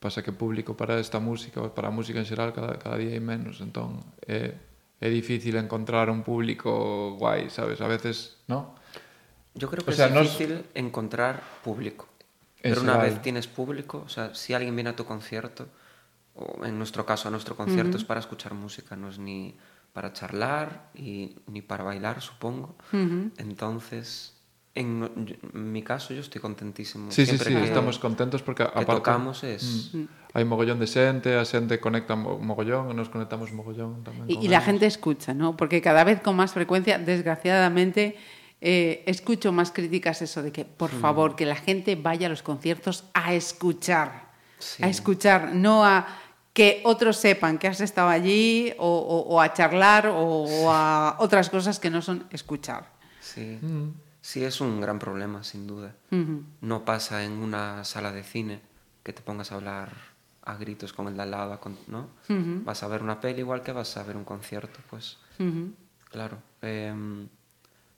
Pasa 0.01 0.25
que 0.25 0.33
público 0.33 0.73
para 0.73 0.97
esta 0.97 1.21
música, 1.21 1.61
para 1.77 1.93
a 1.93 1.93
música 1.93 2.17
en 2.17 2.25
xeral, 2.25 2.57
cada, 2.57 2.73
cada 2.81 2.97
día 2.97 3.13
hai 3.13 3.21
menos. 3.21 3.61
Entón, 3.61 4.01
é, 4.25 4.57
é 4.97 5.07
difícil 5.13 5.61
encontrar 5.61 6.09
un 6.09 6.25
público 6.25 7.13
guai, 7.21 7.53
sabes? 7.53 7.85
A 7.85 7.89
veces, 7.89 8.41
¿no? 8.49 8.80
Yo 9.53 9.69
creo 9.69 9.83
que 9.83 9.91
O 9.91 9.93
sea, 9.93 10.07
es 10.07 10.13
difícil 10.13 10.65
encontrar 10.73 11.41
público. 11.63 12.07
En 12.63 12.71
Pero 12.71 12.81
una 12.81 12.97
vez 12.97 13.21
tienes 13.21 13.47
público, 13.47 14.03
o 14.05 14.09
sea, 14.09 14.33
si 14.35 14.53
alguien 14.53 14.75
viene 14.75 14.91
a 14.91 14.95
tu 14.95 15.05
concierto, 15.05 15.67
o 16.35 16.63
en 16.65 16.77
nuestro 16.77 17.05
caso 17.05 17.27
a 17.27 17.31
nuestro 17.31 17.55
concierto 17.57 17.97
es 17.97 18.03
para 18.03 18.19
escuchar 18.19 18.53
música, 18.53 18.95
no 18.95 19.09
es 19.09 19.17
ni 19.19 19.55
para 19.93 20.13
charlar 20.13 20.89
y 20.95 21.35
ni 21.47 21.61
para 21.61 21.83
bailar, 21.83 22.21
supongo. 22.21 22.75
Entonces, 23.37 24.33
en, 24.75 24.99
no- 25.01 25.11
yo- 25.25 25.35
en 25.53 25.71
mi 25.71 25.81
caso 25.83 26.13
yo 26.13 26.21
estoy 26.21 26.39
contentísimo. 26.39 27.11
Sí, 27.11 27.25
sí, 27.25 27.35
Siempre 27.35 27.47
sí, 27.49 27.53
que, 27.55 27.63
estamos 27.65 27.99
contentos 27.99 28.41
porque 28.41 28.63
que 28.63 28.69
aparte 28.69 28.93
tocamos 28.95 29.43
es... 29.43 29.91
mm, 29.93 30.05
hai 30.31 30.47
mogollón 30.47 30.79
de 30.79 30.87
xente, 30.87 31.35
a 31.35 31.43
xente 31.43 31.75
conecta 31.83 32.15
mo- 32.15 32.39
mogollón, 32.39 32.95
nos 32.95 33.11
conectamos 33.11 33.51
mogollón 33.51 33.99
tamén 34.07 34.31
Y, 34.31 34.39
con 34.39 34.43
y 34.45 34.47
la 34.47 34.61
gente 34.63 34.87
escucha, 34.87 35.35
¿no? 35.35 35.59
Porque 35.59 35.81
cada 35.83 36.07
vez 36.07 36.23
con 36.23 36.39
más 36.39 36.55
frecuencia, 36.55 36.95
desgraciadamente, 37.03 38.15
eh, 38.61 39.03
escucho 39.07 39.51
más 39.51 39.71
críticas 39.71 40.21
eso 40.21 40.41
de 40.43 40.51
que, 40.51 40.65
por 40.65 40.91
favor, 40.91 41.35
que 41.35 41.45
la 41.45 41.55
gente 41.55 41.95
vaya 41.95 42.27
a 42.27 42.29
los 42.29 42.43
conciertos 42.43 43.05
a 43.13 43.33
escuchar. 43.33 44.29
Sí. 44.59 44.83
A 44.83 44.87
escuchar, 44.87 45.53
no 45.55 45.83
a 45.85 46.05
que 46.53 46.81
otros 46.83 47.17
sepan 47.17 47.57
que 47.57 47.67
has 47.67 47.81
estado 47.81 48.09
allí 48.09 48.73
o, 48.77 48.85
o- 48.87 49.33
o 49.35 49.41
a 49.41 49.53
charlar 49.53 50.07
o, 50.07 50.15
o 50.43 50.71
a 50.71 51.15
otras 51.19 51.49
cosas 51.49 51.79
que 51.79 51.89
no 51.89 52.01
son 52.01 52.27
escuchar. 52.31 52.91
Sí. 53.21 53.57
Mm. 53.61 53.89
Sí, 54.21 54.43
es 54.43 54.61
un 54.61 54.79
gran 54.81 54.99
problema, 54.99 55.43
sin 55.43 55.65
duda. 55.65 55.95
No 56.61 56.85
pasa 56.85 57.23
en 57.23 57.31
una 57.31 57.83
sala 57.85 58.11
de 58.11 58.23
cine 58.23 58.61
que 59.01 59.13
te 59.13 59.23
pongas 59.23 59.51
a 59.51 59.55
hablar 59.55 59.89
a 60.43 60.55
gritos 60.57 60.93
con 60.93 61.07
el 61.07 61.15
de 61.15 61.23
al 61.23 61.31
lado, 61.31 61.59
con- 61.59 61.79
¿no? 61.87 62.07
Vas 62.63 62.83
a 62.83 62.87
ver 62.87 63.01
una 63.01 63.19
peli 63.19 63.39
igual 63.39 63.63
que 63.63 63.71
vas 63.71 63.97
a 63.97 64.03
ver 64.03 64.15
un 64.17 64.23
concierto, 64.25 64.79
pues. 64.91 65.17
Claro. 66.11 66.37
em, 66.61 67.27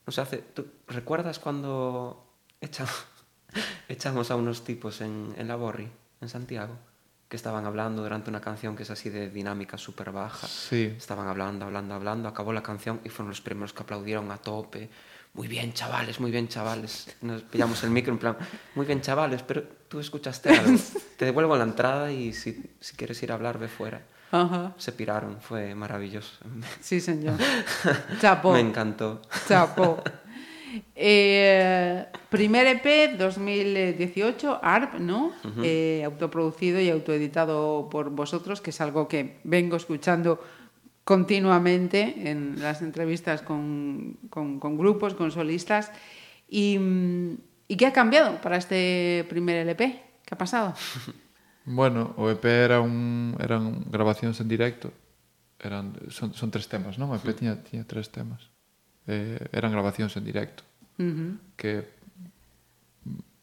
no 0.06 0.12
sé, 0.12 0.22
hace, 0.22 0.38
¿tú 0.40 0.66
recuerdas 0.88 1.40
cuando 1.40 2.28
echa- 2.62 2.86
echamos 3.90 4.32
a 4.32 4.36
unos 4.36 4.64
tipos 4.64 5.02
en, 5.02 5.34
en 5.38 5.48
la 5.48 5.56
Borri, 5.56 5.90
en 6.22 6.30
Santiago? 6.30 6.78
Que 7.30 7.36
estaban 7.38 7.66
hablando 7.66 8.04
durante 8.04 8.30
una 8.30 8.42
canción 8.42 8.76
que 8.76 8.84
es 8.84 8.92
así 8.92 9.10
de 9.10 9.30
dinámica 9.30 9.78
súper 9.78 10.12
baja. 10.12 10.46
Sí. 10.48 10.94
Estaban 10.96 11.28
hablando, 11.28 11.66
hablando, 11.66 11.96
hablando. 11.96 12.30
Acabó 12.30 12.54
la 12.54 12.62
canción 12.62 13.02
y 13.04 13.10
fueron 13.10 13.30
los 13.30 13.42
primeros 13.42 13.74
que 13.74 13.82
aplaudieron 13.82 14.30
a 14.32 14.38
tope. 14.38 14.88
Muy 15.34 15.48
bien, 15.48 15.74
chavales, 15.74 16.20
muy 16.20 16.30
bien, 16.30 16.48
chavales. 16.48 17.08
Nos 17.22 17.42
pillamos 17.42 17.84
el 17.84 17.90
micro 17.90 18.14
en 18.14 18.20
plan, 18.20 18.38
muy 18.76 18.86
bien, 18.86 19.02
chavales, 19.02 19.42
pero 19.42 19.64
tú 19.88 20.00
escuchaste 20.00 20.50
algo. 20.56 20.78
Te 21.18 21.26
devuelvo 21.26 21.56
la 21.58 21.64
entrada 21.64 22.12
y 22.12 22.34
si, 22.34 22.76
si 22.80 22.96
quieres 22.96 23.24
ir 23.24 23.32
a 23.32 23.36
hablar, 23.36 23.58
ve 23.58 23.68
fuera. 23.68 24.04
Ajá. 24.36 24.74
Se 24.78 24.92
piraron, 24.92 25.38
fue 25.40 25.76
maravilloso. 25.76 26.40
Sí, 26.82 27.00
señor. 27.00 27.36
Chapo. 28.20 28.52
Me 28.54 28.62
encantó. 28.62 29.22
Chapo. 29.48 30.02
Eh, 30.96 32.06
primer 32.30 32.66
EP 32.66 33.16
2018, 33.18 34.60
ARP, 34.64 34.96
¿no? 34.96 35.32
Eh, 35.62 36.02
autoproducido 36.04 36.82
y 36.82 36.90
autoeditado 36.90 37.88
por 37.92 38.10
vosotros, 38.10 38.60
que 38.60 38.72
es 38.72 38.82
algo 38.82 39.08
que 39.08 39.38
vengo 39.44 39.76
escuchando 39.78 40.44
continuamente 41.04 42.30
en 42.32 42.56
las 42.60 42.82
entrevistas 42.82 43.44
con, 43.44 44.18
con- 44.32 44.60
con 44.60 44.78
grupos, 44.78 45.14
con 45.14 45.32
solistas. 45.32 45.92
Y, 46.50 46.80
mm, 46.80 47.38
¿Y 47.68 47.78
qué 47.78 47.86
ha 47.86 47.94
cambiado 47.94 48.42
para 48.42 48.58
este 48.58 49.26
primer 49.30 49.58
LP? 49.58 50.02
¿Qué 50.26 50.34
ha 50.34 50.38
pasado? 50.38 50.74
Bueno, 51.66 52.14
o 52.20 52.30
EP 52.30 52.44
era 52.44 52.82
un, 52.82 53.36
eran 53.40 53.88
grabacións 53.88 54.40
en 54.44 54.48
directo. 54.48 54.92
Eran, 55.60 55.96
son, 56.12 56.34
son 56.36 56.52
tres 56.52 56.68
temas, 56.68 57.00
non? 57.00 57.12
O 57.12 57.16
EP 57.16 57.24
sí. 57.24 57.44
tiña, 57.44 57.56
tiña 57.64 57.88
tres 57.88 58.12
temas. 58.12 58.52
Eh, 59.08 59.40
eran 59.56 59.72
grabacións 59.72 60.16
en 60.20 60.24
directo. 60.28 60.64
Uh 61.00 61.04
-huh. 61.04 61.32
Que 61.56 61.88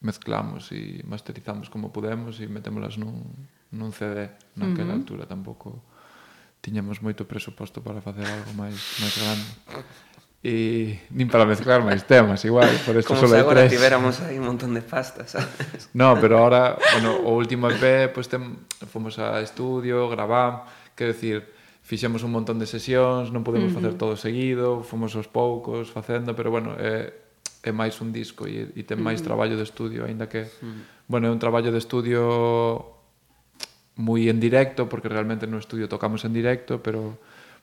mezclamos 0.00 0.72
e 0.72 1.04
masterizamos 1.04 1.68
como 1.68 1.92
podemos 1.92 2.40
e 2.40 2.48
metémolas 2.48 2.96
nun, 2.96 3.24
nun 3.72 3.92
CD 3.92 4.32
naquela 4.56 4.92
uh 4.92 4.96
-huh. 4.96 5.00
altura 5.00 5.28
tampouco 5.28 5.84
tiñamos 6.64 7.04
moito 7.04 7.28
presuposto 7.28 7.84
para 7.84 8.00
facer 8.00 8.24
algo 8.24 8.52
máis 8.56 8.76
máis 9.00 9.14
grande 9.20 9.50
e 10.40 10.96
nin 11.12 11.28
para 11.28 11.44
mezclar 11.44 11.84
máis 11.84 12.00
temas 12.08 12.40
igual, 12.48 12.72
por 12.88 12.96
eso 12.96 13.12
só. 13.12 13.28
Como 13.28 13.52
se 13.60 13.68
tivéramos 13.68 14.24
aí 14.24 14.40
un 14.40 14.48
montón 14.48 14.72
de 14.72 14.80
pastas, 14.80 15.36
sabes? 15.36 15.92
No, 15.92 16.16
pero 16.16 16.40
ahora, 16.40 16.80
bueno, 16.96 17.20
o 17.20 17.36
último 17.36 17.68
EP, 17.68 18.08
pues 18.08 18.32
tem, 18.32 18.56
fomos 18.88 19.20
a 19.20 19.44
estudio, 19.44 20.08
gravam, 20.08 20.64
quero 20.96 21.12
decir, 21.12 21.44
fixemos 21.84 22.24
un 22.24 22.32
montón 22.32 22.56
de 22.56 22.64
sesións, 22.64 23.28
non 23.28 23.44
podemos 23.44 23.68
uh 23.68 23.76
-huh. 23.76 23.84
facer 23.84 23.92
todo 24.00 24.16
seguido, 24.16 24.80
fomos 24.80 25.12
aos 25.12 25.28
poucos 25.28 25.92
facendo, 25.92 26.32
pero 26.32 26.48
bueno, 26.48 26.72
é, 26.80 27.12
é 27.60 27.72
máis 27.76 28.00
un 28.00 28.08
disco 28.08 28.48
e, 28.48 28.72
e 28.72 28.82
ten 28.88 28.96
máis 28.96 29.20
uh 29.20 29.28
-huh. 29.28 29.28
traballo 29.28 29.60
de 29.60 29.66
estudio, 29.68 30.08
aínda 30.08 30.24
que, 30.24 30.48
uh 30.48 30.64
-huh. 30.64 31.04
bueno, 31.04 31.28
é 31.28 31.30
un 31.36 31.42
traballo 31.42 31.68
de 31.68 31.76
estudio 31.76 32.96
moi 34.00 34.32
en 34.32 34.40
directo, 34.40 34.88
porque 34.88 35.12
realmente 35.12 35.44
no 35.44 35.60
estudio 35.60 35.84
tocamos 35.84 36.24
en 36.24 36.32
directo, 36.32 36.80
pero 36.80 37.20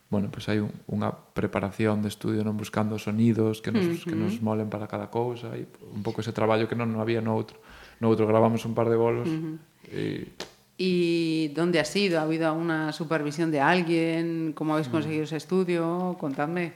bueno, 0.09 0.31
pues 0.31 0.47
hai 0.47 0.63
un, 0.63 0.71
unha 0.87 1.11
preparación 1.11 1.99
de 1.99 2.07
estudio 2.07 2.43
non 2.47 2.55
buscando 2.55 2.95
sonidos 2.95 3.59
que 3.59 3.75
nos, 3.75 3.83
uh 3.83 3.91
-huh. 3.91 4.07
que 4.07 4.15
nos 4.15 4.39
molen 4.39 4.71
para 4.71 4.87
cada 4.87 5.11
cousa 5.11 5.51
e 5.59 5.67
un 5.91 6.01
pouco 6.03 6.23
ese 6.23 6.31
traballo 6.31 6.67
que 6.71 6.79
non, 6.79 6.87
non 6.87 7.03
había 7.03 7.19
no 7.19 7.35
outro. 7.35 7.59
No 7.99 8.07
outro 8.07 8.23
gravamos 8.23 8.63
un 8.63 8.71
par 8.71 8.87
de 8.87 8.95
bolos 8.95 9.27
uh 9.27 9.35
-huh. 9.35 9.55
e 9.91 10.31
¿Y 10.77 11.47
dónde 11.55 11.79
ha 11.79 11.85
sido? 11.85 12.19
¿Ha 12.19 12.21
habido 12.21 12.53
una 12.53 12.93
supervisión 12.93 13.49
de 13.49 13.59
alguien? 13.59 14.53
¿Cómo 14.53 14.73
habéis 14.73 14.89
conseguido 14.89 15.23
ese 15.23 15.37
estudio? 15.37 16.15
Contadme. 16.19 16.73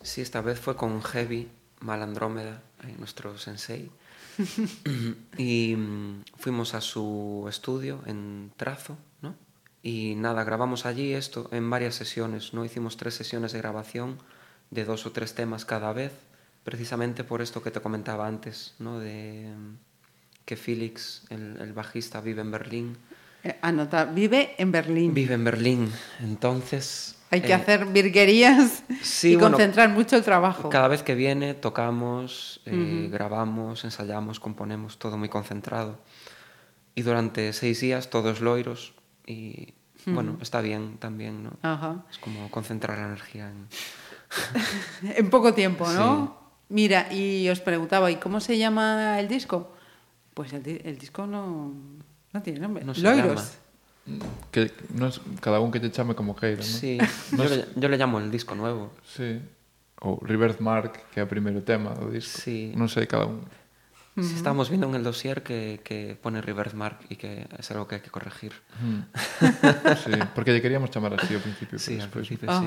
Sí, 0.00 0.22
esta 0.22 0.40
vez 0.40 0.58
fue 0.58 0.76
con 0.76 1.02
Heavy, 1.02 1.48
Malandrómeda, 1.80 2.62
nuestro 2.98 3.36
sensei. 3.36 3.90
y 5.38 5.76
mm, 5.76 6.22
fuimos 6.36 6.74
a 6.74 6.80
su 6.80 7.44
estudio 7.48 8.00
en 8.06 8.50
Trazo. 8.56 8.96
Y 9.86 10.14
nada, 10.14 10.44
grabamos 10.44 10.86
allí 10.86 11.12
esto 11.12 11.50
en 11.52 11.68
varias 11.68 11.94
sesiones, 11.94 12.54
¿no? 12.54 12.64
Hicimos 12.64 12.96
tres 12.96 13.12
sesiones 13.12 13.52
de 13.52 13.58
grabación 13.58 14.16
de 14.70 14.86
dos 14.86 15.04
o 15.04 15.12
tres 15.12 15.34
temas 15.34 15.66
cada 15.66 15.92
vez, 15.92 16.10
precisamente 16.64 17.22
por 17.22 17.42
esto 17.42 17.62
que 17.62 17.70
te 17.70 17.82
comentaba 17.82 18.26
antes, 18.26 18.74
¿no? 18.78 18.98
De 18.98 19.46
mm, 19.54 19.76
que 20.46 20.56
Felix, 20.56 21.24
el, 21.28 21.58
el 21.60 21.74
bajista, 21.74 22.22
vive 22.22 22.40
en 22.40 22.50
Berlín. 22.50 22.96
Eh, 23.42 23.58
anota, 23.60 24.06
vive 24.06 24.54
en 24.56 24.72
Berlín. 24.72 25.12
Vive 25.12 25.34
en 25.34 25.44
Berlín. 25.44 25.92
Entonces, 26.20 27.18
hay 27.30 27.42
que 27.42 27.48
eh, 27.48 27.54
hacer 27.54 27.84
virguerías 27.84 28.84
sí, 29.02 29.32
y 29.32 29.36
bueno, 29.36 29.58
concentrar 29.58 29.90
mucho 29.90 30.16
el 30.16 30.24
trabajo. 30.24 30.70
Cada 30.70 30.88
vez 30.88 31.02
que 31.02 31.14
viene 31.14 31.52
tocamos, 31.52 32.62
eh, 32.64 32.72
uh 32.72 32.74
-huh. 32.74 33.10
grabamos, 33.10 33.84
ensayamos, 33.84 34.40
componemos, 34.40 34.98
todo 34.98 35.18
muy 35.18 35.28
concentrado. 35.28 35.98
Y 36.94 37.02
durante 37.02 37.52
seis 37.52 37.80
días 37.80 38.08
todos 38.08 38.40
loiros 38.40 38.94
y 39.26 39.74
uh 40.06 40.10
-huh. 40.10 40.14
bueno, 40.14 40.36
está 40.40 40.60
bien 40.60 40.98
también, 40.98 41.44
¿no? 41.44 41.52
Ajá. 41.62 42.04
Es 42.10 42.18
como 42.18 42.50
concentrar 42.50 42.98
la 42.98 43.06
energía 43.06 43.50
en... 43.50 43.68
en 45.16 45.30
poco 45.30 45.54
tiempo, 45.54 45.86
¿no? 45.92 46.26
Sí. 46.26 46.44
Mira, 46.68 47.12
y 47.12 47.48
os 47.48 47.60
preguntaba, 47.60 48.10
¿y 48.10 48.16
cómo 48.16 48.40
se 48.40 48.58
llama 48.58 49.20
el 49.20 49.28
disco? 49.28 49.72
Pues 50.34 50.52
el, 50.52 50.66
el 50.84 50.98
disco 50.98 51.26
no, 51.26 51.72
no 52.32 52.42
tiene 52.42 52.58
nombre. 52.60 52.84
No 52.84 52.94
se 52.94 53.02
Loiros. 53.02 53.58
llama. 54.06 54.26
que 54.50 54.70
no 54.92 55.08
es, 55.08 55.20
cada 55.40 55.60
un 55.60 55.70
que 55.70 55.80
te 55.80 55.90
chame 55.90 56.14
como 56.14 56.36
queira, 56.36 56.60
¿no? 56.60 56.62
Sí, 56.62 56.98
no 57.32 57.44
yo, 57.44 57.56
le, 57.56 57.64
yo 57.76 57.88
le 57.88 57.96
llamo 57.96 58.18
el 58.18 58.30
disco 58.30 58.54
nuevo. 58.54 58.92
Sí. 59.04 59.40
Ou 60.04 60.20
Rebirth 60.20 60.60
Mark, 60.60 61.00
que 61.14 61.20
é 61.20 61.24
o 61.24 61.26
primeiro 61.26 61.64
tema 61.64 61.96
do 61.96 62.12
disco. 62.12 62.36
Sí. 62.36 62.76
Non 62.76 62.92
sei 62.92 63.08
cada 63.08 63.24
un. 63.24 63.40
Uh 64.16 64.20
-huh. 64.22 64.36
Estamos 64.36 64.70
viendo 64.70 64.86
en 64.88 64.94
el 64.94 65.02
dossier 65.02 65.42
que, 65.42 65.80
que 65.82 66.14
pone 66.20 66.40
Rebirth 66.40 66.74
Mark 66.74 66.98
y 67.08 67.16
que 67.16 67.48
es 67.58 67.70
algo 67.72 67.88
que 67.88 67.96
hay 67.96 68.00
que 68.00 68.10
corregir. 68.10 68.52
Sí, 70.04 70.12
porque 70.34 70.52
lle 70.54 70.62
queríamos 70.62 70.90
chamar 70.94 71.12
así 71.18 71.34
ao 71.34 71.42
principio. 71.42 71.78
Sí, 71.78 71.98
al 71.98 72.08
principio 72.08 72.46
sí. 72.46 72.64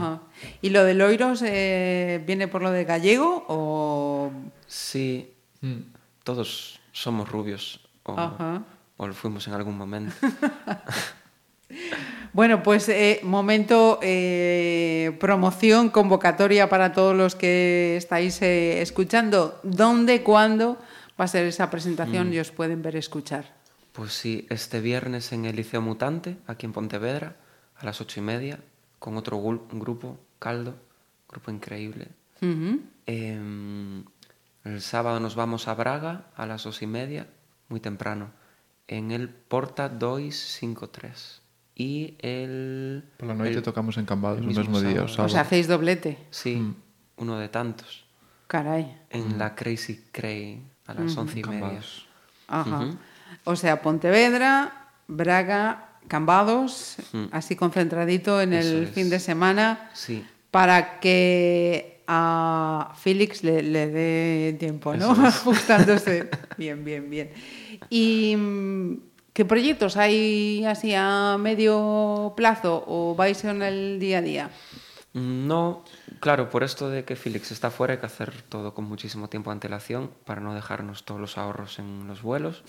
¿Y 0.61 0.69
lo 0.75 0.83
de 0.83 0.93
Loiros 0.93 1.41
eh, 1.45 2.21
viene 2.27 2.47
por 2.51 2.61
lo 2.61 2.71
de 2.71 2.83
gallego 2.83 3.45
o...? 3.47 4.31
Sí, 4.67 5.31
Mm. 5.61 5.89
todos 6.23 6.79
somos 6.91 7.29
rubios 7.31 7.79
o, 8.03 8.13
Ajá. 8.13 8.61
o 8.97 9.07
lo 9.07 9.13
fuimos 9.15 9.47
en 9.47 9.53
algún 9.53 9.75
momento. 9.77 10.13
Bueno, 12.33 12.61
pues 12.61 12.87
eh, 12.89 13.19
momento 13.23 13.99
eh, 14.03 15.17
promoción, 15.19 15.89
convocatoria 15.89 16.69
para 16.69 16.93
todos 16.93 17.15
los 17.15 17.35
que 17.35 17.97
estáis 17.97 18.41
eh, 18.41 18.81
escuchando. 18.81 19.59
¿Dónde, 19.63 20.21
cuándo 20.21 20.77
va 21.19 21.25
a 21.25 21.27
ser 21.27 21.45
esa 21.45 21.69
presentación 21.69 22.29
Mm. 22.29 22.33
y 22.33 22.39
os 22.39 22.51
pueden 22.51 22.81
ver 22.81 22.95
escuchar? 22.95 23.55
Pues 23.93 24.13
sí, 24.13 24.45
este 24.49 24.79
viernes 24.81 25.31
en 25.33 25.45
el 25.45 25.55
Liceo 25.55 25.81
Mutante, 25.81 26.37
aquí 26.47 26.65
en 26.65 26.73
Pontevedra, 26.73 27.35
a 27.77 27.85
las 27.85 27.99
ocho 28.01 28.19
y 28.19 28.23
media, 28.23 28.59
con 28.99 29.17
otro 29.17 29.39
grupo, 29.71 30.19
Caldo, 30.39 30.75
grupo 31.29 31.49
increíble. 31.51 32.07
Eh, 33.07 34.03
el 34.63 34.81
sábado 34.81 35.19
nos 35.19 35.35
vamos 35.35 35.67
a 35.67 35.73
Braga 35.73 36.27
a 36.35 36.45
las 36.45 36.63
dos 36.63 36.81
y 36.81 36.87
media, 36.87 37.27
muy 37.69 37.79
temprano, 37.79 38.29
en 38.87 39.11
el 39.11 39.29
Porta 39.29 39.89
253. 39.89 41.41
Y 41.75 42.15
el... 42.19 43.03
Pola 43.17 43.33
noite 43.35 43.57
el- 43.57 43.63
tocamos 43.63 43.97
en 43.97 44.05
Cambados 44.05 44.39
el 44.39 44.47
mismo 44.47 44.79
día, 44.81 45.03
o 45.03 45.07
sábado. 45.07 45.07
sábado. 45.09 45.25
O 45.25 45.29
sea, 45.29 45.41
hacéis 45.41 45.67
doblete. 45.67 46.17
Sí, 46.31 46.55
Mm. 46.55 46.75
uno 47.17 47.37
de 47.37 47.49
tantos. 47.49 48.05
Caray. 48.47 48.97
En 49.09 49.37
la 49.37 49.53
Crazy 49.55 50.05
Cray 50.11 50.63
a 50.87 50.93
las 50.93 51.15
Mm. 51.15 51.19
once 51.19 51.39
y 51.39 51.43
media. 51.43 51.79
Ajá. 52.47 52.85
O 53.43 53.55
sea, 53.55 53.81
Pontevedra, 53.81 54.87
Braga, 55.07 55.83
Cambados, 56.07 56.95
así 57.31 57.55
concentradito 57.57 58.39
en 58.41 58.53
Eso 58.53 58.77
el 58.77 58.83
es. 58.85 58.89
fin 58.91 59.09
de 59.09 59.19
semana 59.19 59.89
Sí, 59.93 60.25
para 60.51 60.99
que 61.01 62.01
a 62.07 62.93
Félix 62.97 63.43
le, 63.43 63.61
le 63.61 63.87
dé 63.87 64.55
tiempo, 64.57 64.95
¿no? 64.95 65.11
Es. 65.11 65.19
Ajustándose. 65.35 66.29
bien, 66.57 66.85
bien, 66.85 67.09
bien. 67.09 67.29
¿Y 67.89 68.35
mm, 68.37 68.99
qué 69.33 69.43
proyectos 69.43 69.97
hay 69.97 70.63
así 70.65 70.93
a 70.95 71.35
medio 71.37 72.33
plazo 72.37 72.83
o 72.87 73.13
vais 73.15 73.43
en 73.43 73.61
el 73.61 73.99
día 73.99 74.19
a 74.19 74.21
día? 74.21 74.49
No, 75.13 75.83
claro, 76.19 76.49
por 76.49 76.63
esto 76.63 76.89
de 76.89 77.03
que 77.05 77.15
Félix 77.15 77.51
está 77.51 77.69
fuera 77.71 77.93
hay 77.93 77.99
que 77.99 78.05
hacer 78.05 78.41
todo 78.43 78.73
con 78.73 78.85
muchísimo 78.85 79.29
tiempo 79.29 79.49
de 79.49 79.53
antelación 79.55 80.11
para 80.25 80.41
no 80.41 80.53
dejarnos 80.53 81.03
todos 81.05 81.19
los 81.21 81.37
ahorros 81.37 81.79
en 81.79 82.07
los 82.07 82.21
vuelos. 82.21 82.63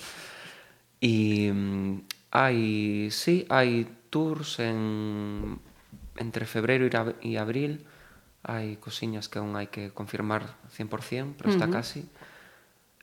Y 1.00 1.50
mm, 1.52 2.02
hay, 2.30 3.10
sí, 3.10 3.46
hay 3.48 3.88
tours 4.10 4.58
en, 4.58 5.58
entre 6.16 6.46
febrero 6.46 6.86
y, 6.86 6.90
ab- 6.90 7.16
y 7.22 7.36
abril. 7.36 7.86
Hay 8.42 8.76
cosillas 8.76 9.28
que 9.28 9.38
aún 9.38 9.56
hay 9.56 9.66
que 9.68 9.90
confirmar 9.90 10.54
100%, 10.76 11.34
pero 11.36 11.50
está 11.50 11.68
casi. 11.70 12.08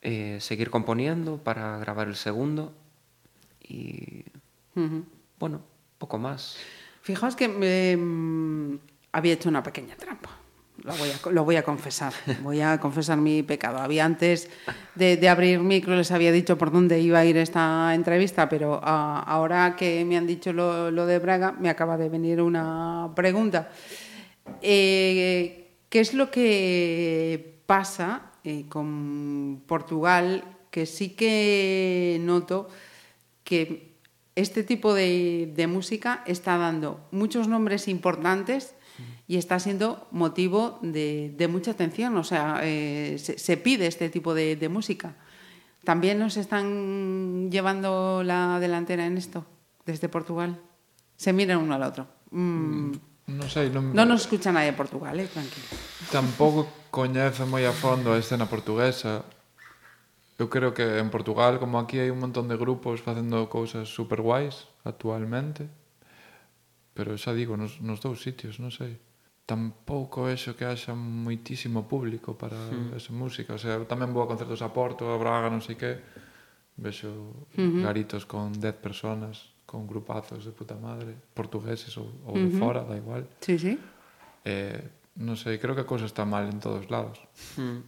Eh, 0.02 0.38
seguir 0.42 0.70
componiendo 0.70 1.38
para 1.38 1.78
grabar 1.80 2.08
el 2.08 2.16
segundo. 2.16 2.74
Y 3.62 4.24
bueno, 5.40 5.62
poco 5.98 6.18
más. 6.18 6.58
Fijaos 7.02 7.36
que 7.36 7.48
me, 7.48 7.96
mm, 7.98 8.80
había 9.16 9.34
hecho 9.34 9.48
una 9.48 9.64
pequeña 9.64 9.96
trampa. 9.96 10.30
Lo 10.84 10.94
voy, 11.46 11.56
a, 11.56 11.64
confesar. 11.64 12.14
Voy 12.44 12.60
a 12.60 12.80
confesar 12.80 13.18
mi 13.18 13.44
pecado. 13.44 13.80
Había 13.80 14.04
antes 14.04 14.50
de, 14.94 15.16
de 15.16 15.30
abrir 15.30 15.60
micro, 15.60 15.96
les 15.96 16.12
había 16.12 16.34
dicho 16.34 16.58
por 16.58 16.70
dónde 16.70 17.00
iba 17.00 17.20
a 17.20 17.26
ir 17.26 17.38
esta 17.38 17.96
entrevista, 17.96 18.50
pero 18.50 18.82
ah, 18.84 19.24
ahora 19.26 19.78
que 19.78 20.04
me 20.04 20.18
han 20.18 20.28
dicho 20.28 20.52
lo, 20.52 21.06
de 21.06 21.20
Braga, 21.20 21.54
me 21.54 21.70
acaba 21.70 21.98
de 21.98 22.10
venir 22.10 22.42
una 22.42 23.10
pregunta. 23.16 23.72
Eh, 24.62 25.72
¿Qué 25.90 26.00
es 26.02 26.14
lo 26.14 26.30
que 26.30 27.62
pasa 27.66 28.34
eh, 28.44 28.66
con 28.68 29.64
Portugal? 29.66 30.44
Que 30.70 30.86
sí 30.86 31.12
que 31.12 32.20
noto 32.22 32.68
que 33.46 33.96
este 34.36 34.64
tipo 34.64 34.94
de 34.94 35.68
música 35.70 36.22
está 36.28 36.58
dando 36.58 37.08
muchos 37.12 37.48
nombres 37.48 37.88
importantes 37.88 38.76
y 39.28 39.38
está 39.38 39.60
siendo 39.60 40.08
motivo 40.12 40.80
de, 40.82 41.34
de 41.38 41.48
mucha 41.48 41.72
atención, 41.72 42.16
o 42.18 42.24
sea, 42.24 42.60
eh, 42.64 43.18
se, 43.20 43.38
se, 43.38 43.58
pide 43.58 43.88
este 43.88 44.10
tipo 44.10 44.34
de, 44.34 44.56
de, 44.56 44.70
música. 44.70 45.16
También 45.84 46.20
nos 46.20 46.38
están 46.38 47.50
llevando 47.52 48.24
la 48.24 48.60
delantera 48.60 49.06
en 49.06 49.18
esto, 49.18 49.46
desde 49.86 50.10
Portugal. 50.10 50.60
Se 51.16 51.34
miran 51.34 51.60
uno 51.60 51.76
al 51.76 51.84
otro. 51.84 52.08
Mm. 52.32 52.92
No 53.26 53.50
sei, 53.50 53.74
non... 53.74 53.90
No 53.90 54.06
nos 54.06 54.30
escucha 54.30 54.54
nadie 54.54 54.70
de 54.70 54.78
Portugal, 54.78 55.18
eh, 55.18 55.26
tranquilo. 55.26 55.66
Tampouco 56.14 56.70
coñezo 56.94 57.50
moi 57.50 57.66
a 57.66 57.74
fondo 57.74 58.14
a 58.14 58.22
escena 58.22 58.46
portuguesa. 58.46 59.26
Eu 60.38 60.46
creo 60.46 60.78
que 60.78 61.02
en 61.02 61.10
Portugal, 61.10 61.58
como 61.58 61.82
aquí, 61.82 61.98
hai 61.98 62.14
un 62.14 62.22
montón 62.22 62.46
de 62.46 62.54
grupos 62.54 63.02
facendo 63.02 63.50
cousas 63.50 63.90
super 63.90 64.22
guais 64.22 64.70
actualmente. 64.86 65.66
Pero 66.96 67.20
xa 67.20 67.36
digo, 67.36 67.60
nos, 67.60 67.84
nos 67.84 68.00
dous 68.00 68.24
sitios, 68.24 68.56
non 68.64 68.72
sei. 68.72 68.96
Tampouco 69.44 70.32
é 70.32 70.40
xo 70.40 70.56
que 70.56 70.64
haxa 70.64 70.96
moitísimo 70.96 71.84
público 71.92 72.40
para 72.40 72.56
mm. 72.56 72.96
esa 72.96 73.12
música. 73.12 73.52
O 73.52 73.60
sea, 73.60 73.84
tamén 73.84 74.16
vou 74.16 74.24
a 74.24 74.32
concertos 74.32 74.64
a 74.64 74.72
Porto, 74.72 75.12
a 75.12 75.20
Braga, 75.20 75.52
non 75.52 75.60
sei 75.60 75.76
que. 75.76 76.00
Vexo 76.76 77.08
uh 77.08 77.56
-huh. 77.56 77.84
garitos 77.84 78.24
con 78.28 78.52
10 78.52 78.84
personas, 78.84 79.56
con 79.68 79.88
grupazos 79.88 80.44
de 80.48 80.52
puta 80.52 80.76
madre, 80.76 81.16
portugueses 81.36 81.92
ou, 82.00 82.08
ou 82.28 82.36
uh 82.36 82.40
-huh. 82.40 82.48
de 82.48 82.60
fora, 82.60 82.82
da 82.88 82.96
igual. 82.96 83.28
Sí, 83.44 83.60
sí. 83.60 83.76
Eh, 84.48 84.80
non 85.20 85.36
sei, 85.36 85.60
creo 85.60 85.76
que 85.76 85.84
a 85.84 85.90
cousa 85.92 86.08
está 86.08 86.24
mal 86.24 86.48
en 86.48 86.64
todos 86.64 86.88
lados. 86.88 87.20
Mm. 87.60 87.84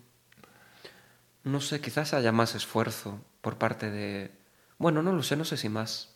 Non 1.47 1.63
sei, 1.63 1.79
quizás 1.79 2.11
haya 2.11 2.35
máis 2.35 2.55
esfuerzo 2.59 3.23
por 3.39 3.55
parte 3.55 3.87
de... 3.87 4.35
Bueno, 4.75 4.99
non 4.99 5.15
lo 5.15 5.23
sé, 5.23 5.39
non 5.39 5.47
sei 5.47 5.55
si 5.55 5.71
máis 5.71 6.11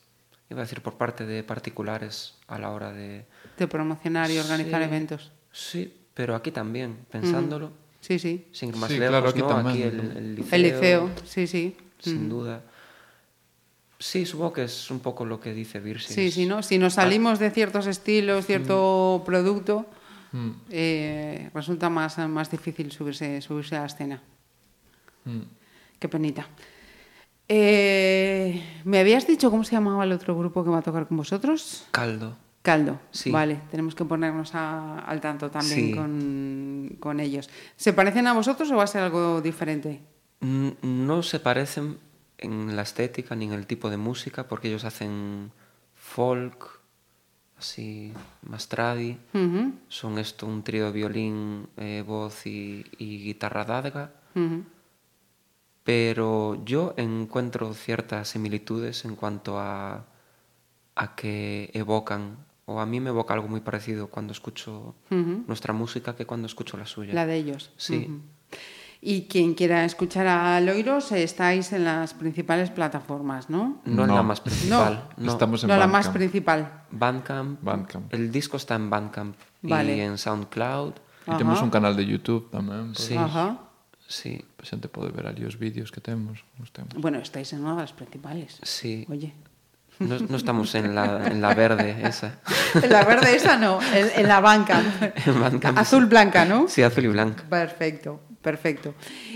Iba 0.51 0.59
a 0.59 0.65
decir 0.65 0.81
por 0.81 0.95
parte 0.95 1.25
de 1.25 1.43
particulares 1.43 2.35
a 2.47 2.59
la 2.59 2.69
hora 2.71 2.91
de... 2.91 3.25
De 3.57 3.67
promocionar 3.67 4.29
y 4.29 4.37
organizar 4.37 4.81
Sí, 4.81 4.87
eventos. 4.87 5.31
Sí, 5.51 5.93
pero 6.13 6.35
aquí 6.35 6.51
también, 6.51 6.97
pensándolo. 7.09 7.71
Sí, 8.01 8.19
sí. 8.19 8.47
Sin 8.51 8.69
ir 8.69 8.75
más 8.75 8.89
Sí, 8.91 8.99
lejos, 8.99 9.11
claro, 9.11 9.29
aquí 9.29 9.39
¿no? 9.39 9.47
también, 9.47 9.87
Aquí 9.87 9.97
el, 9.97 10.17
el 10.17 10.35
liceo. 10.35 10.55
El 10.55 10.61
liceo, 10.61 11.11
sí, 11.25 11.47
sí. 11.47 11.77
Sin 11.99 12.27
duda. 12.29 12.61
Sí, 13.97 14.25
supongo 14.25 14.51
que 14.53 14.63
es 14.63 14.91
un 14.91 14.99
poco 14.99 15.23
lo 15.25 15.39
que 15.39 15.53
dice 15.53 15.79
Virsis. 15.79 16.13
Sí, 16.15 16.31
sí, 16.31 16.45
¿no? 16.45 16.63
Si 16.63 16.77
nos 16.77 16.95
salimos 16.95 17.39
de 17.39 17.49
ciertos 17.51 17.87
estilos, 17.87 18.45
cierto 18.45 19.23
producto, 19.25 19.85
Mm. 20.33 20.49
eh, 20.69 21.49
resulta 21.53 21.89
más, 21.89 22.17
más 22.29 22.49
difícil 22.49 22.89
subirse, 22.91 23.41
subirse 23.41 23.75
a 23.75 23.81
la 23.81 23.85
escena. 23.87 24.21
Mm. 25.25 25.41
Qué 25.99 26.07
penita. 26.09 26.47
Eh, 27.47 28.63
¿Me 28.85 28.99
habías 28.99 29.27
dicho 29.27 29.51
cómo 29.51 29.63
se 29.63 29.73
llamaba 29.73 30.03
el 30.03 30.11
otro 30.11 30.37
grupo 30.37 30.63
que 30.63 30.69
va 30.69 30.79
a 30.79 30.81
tocar 30.81 31.07
con 31.07 31.17
vosotros? 31.17 31.85
Caldo. 31.91 32.37
Caldo. 32.61 32.99
Sí. 33.11 33.31
Vale, 33.31 33.59
tenemos 33.71 33.95
que 33.95 34.05
ponernos 34.05 34.53
a- 34.55 34.99
al 34.99 35.19
tanto 35.19 35.49
también 35.49 35.87
Sí. 35.87 35.93
con, 35.95 36.95
con 36.99 37.19
ellos. 37.19 37.49
¿Se 37.75 37.91
parecen 37.93 38.27
a 38.27 38.33
vosotros 38.33 38.71
o 38.71 38.75
va 38.77 38.83
a 38.83 38.87
ser 38.87 39.01
algo 39.03 39.41
diferente? 39.41 39.99
Mm, 40.41 40.69
No 40.83 41.23
se 41.23 41.39
parecen 41.39 41.97
en 42.37 42.75
la 42.75 42.83
estética 42.83 43.35
ni 43.35 43.45
en 43.45 43.53
el 43.53 43.65
tipo 43.67 43.89
de 43.89 43.97
música 43.97 44.47
porque 44.47 44.67
ellos 44.69 44.85
hacen 44.85 45.51
folk, 45.95 46.79
así, 47.57 48.13
más 48.43 48.67
tradi. 48.69 49.17
Ujú, 49.33 49.73
Son 49.89 50.17
esto 50.19 50.45
un 50.47 50.63
trío 50.63 50.85
de 50.85 50.91
violín, 50.91 51.67
eh, 51.77 52.03
voz 52.05 52.45
y, 52.47 52.85
y 52.97 53.23
guitarra 53.23 53.65
dadga. 53.65 54.11
ujú. 54.35 54.63
Pero 55.83 56.63
yo 56.63 56.93
encuentro 56.97 57.73
ciertas 57.73 58.29
similitudes 58.29 59.03
en 59.05 59.15
cuanto 59.15 59.59
a, 59.59 60.05
a 60.95 61.15
que 61.15 61.71
evocan, 61.73 62.37
o 62.65 62.79
a 62.79 62.85
mí 62.85 62.99
me 62.99 63.09
evoca 63.09 63.33
algo 63.33 63.47
muy 63.47 63.61
parecido 63.61 64.07
cuando 64.07 64.31
escucho 64.31 64.95
nuestra 65.09 65.73
música 65.73 66.15
que 66.15 66.25
cuando 66.25 66.45
escucho 66.45 66.77
la 66.77 66.85
suya. 66.85 67.13
La 67.13 67.25
de 67.25 67.35
ellos. 67.35 67.71
Sí. 67.77 68.21
Y 69.03 69.23
quien 69.23 69.55
quiera 69.55 69.83
escuchar 69.83 70.27
a 70.27 70.61
Loiros, 70.61 71.11
estáis 71.11 71.73
en 71.73 71.85
las 71.85 72.13
principales 72.13 72.69
plataformas, 72.69 73.49
¿no? 73.49 73.81
No, 73.83 74.03
en 74.03 74.09
la 74.09 74.17
No. 74.17 74.23
más 74.23 74.39
principal. 74.41 75.09
No. 75.17 75.31
Estamos 75.31 75.63
en 75.63 75.69
no, 75.69 75.77
la 75.77 75.87
más 75.87 76.05
Bandcamp. 76.05 76.15
principal. 76.15 76.83
Bandcamp. 76.91 77.63
Bandcamp. 77.63 78.13
El 78.13 78.31
disco 78.31 78.57
está 78.57 78.75
en 78.75 78.91
Bandcamp 78.91 79.35
Vale. 79.63 79.97
y 79.97 80.01
en 80.01 80.19
SoundCloud. 80.19 80.93
Temos 81.37 81.55
Ajá. 81.57 81.63
un 81.63 81.69
canal 81.71 81.95
de 81.95 82.05
YouTube 82.05 82.51
tamén, 82.51 82.93
Sí. 82.93 83.17
Ajá. 83.17 83.57
Sí, 84.11 84.43
a 84.59 84.67
xente 84.67 84.91
pode 84.91 85.15
ver 85.15 85.23
ali 85.23 85.47
os 85.47 85.55
vídeos 85.55 85.87
que 85.87 86.03
temos, 86.03 86.43
os 86.59 86.67
temos. 86.75 86.91
Bueno, 86.99 87.23
estáis 87.23 87.55
en 87.55 87.63
una 87.63 87.79
de 87.79 87.87
las 87.87 87.95
principales. 87.95 88.59
sí. 88.61 89.07
Oye. 89.07 89.31
No, 89.99 90.17
no 90.17 90.35
estamos 90.35 90.73
en 90.73 90.95
la, 90.95 91.27
en 91.27 91.41
la 91.41 91.53
verde 91.53 91.95
esa. 92.03 92.39
En 92.73 92.89
la 92.89 93.03
verde 93.05 93.35
esa 93.35 93.55
no, 93.55 93.77
en, 93.93 94.09
en 94.17 94.27
la 94.27 94.41
banca. 94.41 94.81
En 95.27 95.39
Bandcamp, 95.39 95.77
Azul 95.77 96.07
blanca, 96.07 96.43
¿no? 96.43 96.67
Sí, 96.67 96.81
azul 96.81 97.05
y 97.05 97.07
blanca. 97.09 97.43
Perfecto, 97.47 98.19
perfecto. 98.41 98.95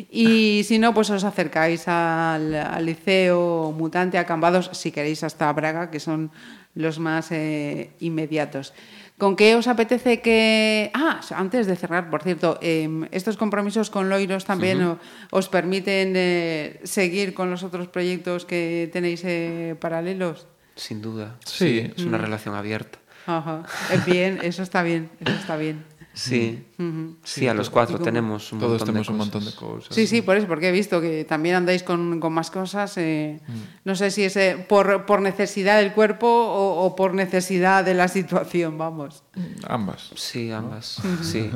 Y 0.09 0.63
si 0.65 0.79
no, 0.79 0.91
pues 0.91 1.11
os 1.11 1.23
acercáis 1.23 1.87
al, 1.87 2.55
al 2.55 2.83
Liceo 2.83 3.71
Mutante, 3.77 4.17
a 4.17 4.25
Cambados, 4.25 4.71
si 4.73 4.91
queréis 4.91 5.23
hasta 5.23 5.53
Braga, 5.53 5.91
que 5.91 5.99
son 5.99 6.31
los 6.73 6.97
más 6.97 7.31
eh, 7.31 7.91
inmediatos. 7.99 8.73
¿Con 9.17 9.37
qué 9.37 9.55
os 9.55 9.67
apetece 9.67 10.19
que...? 10.19 10.91
Ah, 10.93 11.21
antes 11.35 11.67
de 11.67 11.75
cerrar, 11.77 12.09
por 12.09 12.21
cierto, 12.21 12.59
eh, 12.61 13.07
estos 13.11 13.37
compromisos 13.37 13.89
con 13.89 14.09
Loiros 14.09 14.43
también 14.43 14.97
os 15.31 15.47
permiten 15.47 16.13
eh, 16.15 16.81
seguir 16.83 17.33
con 17.33 17.49
los 17.49 17.63
otros 17.63 17.87
proyectos 17.87 18.43
que 18.43 18.89
tenéis 18.91 19.21
eh, 19.23 19.75
paralelos. 19.79 20.47
Sin 20.75 21.01
duda. 21.01 21.37
Sí. 21.45 21.91
Es 21.95 22.03
una 22.03 22.17
relación 22.17 22.55
abierta. 22.55 22.99
Ajá. 23.25 23.63
Eh, 23.91 24.01
Bien, 24.05 24.39
eso 24.43 24.63
está 24.63 24.83
bien, 24.83 25.09
eso 25.21 25.31
está 25.31 25.55
bien. 25.55 25.85
Sí. 26.15 26.63
Ujú. 26.79 27.17
Sí, 27.23 27.45
a 27.47 27.53
los 27.53 27.69
cuatro 27.69 27.99
tenemos 27.99 28.51
un 28.53 28.59
Todos 28.59 28.79
montón 28.79 28.93
de 28.95 28.99
un 28.99 29.05
cosas. 29.05 29.15
montón 29.17 29.45
de 29.45 29.51
cousas. 29.53 29.93
Sí, 29.93 30.07
sí, 30.07 30.21
por 30.21 30.37
eso, 30.37 30.47
porque 30.47 30.69
he 30.69 30.71
visto 30.71 31.01
que 31.01 31.25
también 31.25 31.55
andáis 31.55 31.83
con, 31.83 32.19
con 32.21 32.31
más 32.33 32.49
cosas. 32.49 32.97
eh, 32.97 33.39
Mm. 33.47 33.51
No 33.83 33.95
sé 33.95 34.09
si 34.11 34.23
es 34.23 34.35
eh, 34.37 34.65
por, 34.67 35.05
por 35.05 35.21
necesidad 35.21 35.77
del 35.79 35.91
cuerpo 35.93 36.25
o, 36.27 36.85
o 36.85 36.95
por 36.95 37.13
necesidad 37.13 37.83
de 37.83 37.93
la 37.93 38.07
situación, 38.07 38.77
vamos. 38.77 39.23
Ambas. 39.67 40.11
Sí, 40.15 40.51
ambas. 40.51 41.01
Sí. 41.21 41.51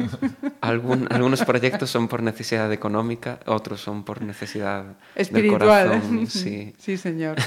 Algún- 0.61 1.07
algunos 1.09 1.43
proyectos 1.45 1.89
son 1.89 2.07
por 2.09 2.21
necesidad 2.21 2.71
económica, 2.73 3.39
otros 3.45 3.79
son 3.81 4.03
por 4.03 4.21
necesidad 4.21 4.97
Espiritual. 5.15 5.89
del 5.89 5.99
corazón. 6.01 6.27
Sí. 6.27 6.73
sí, 6.77 6.97
señor. 6.97 7.37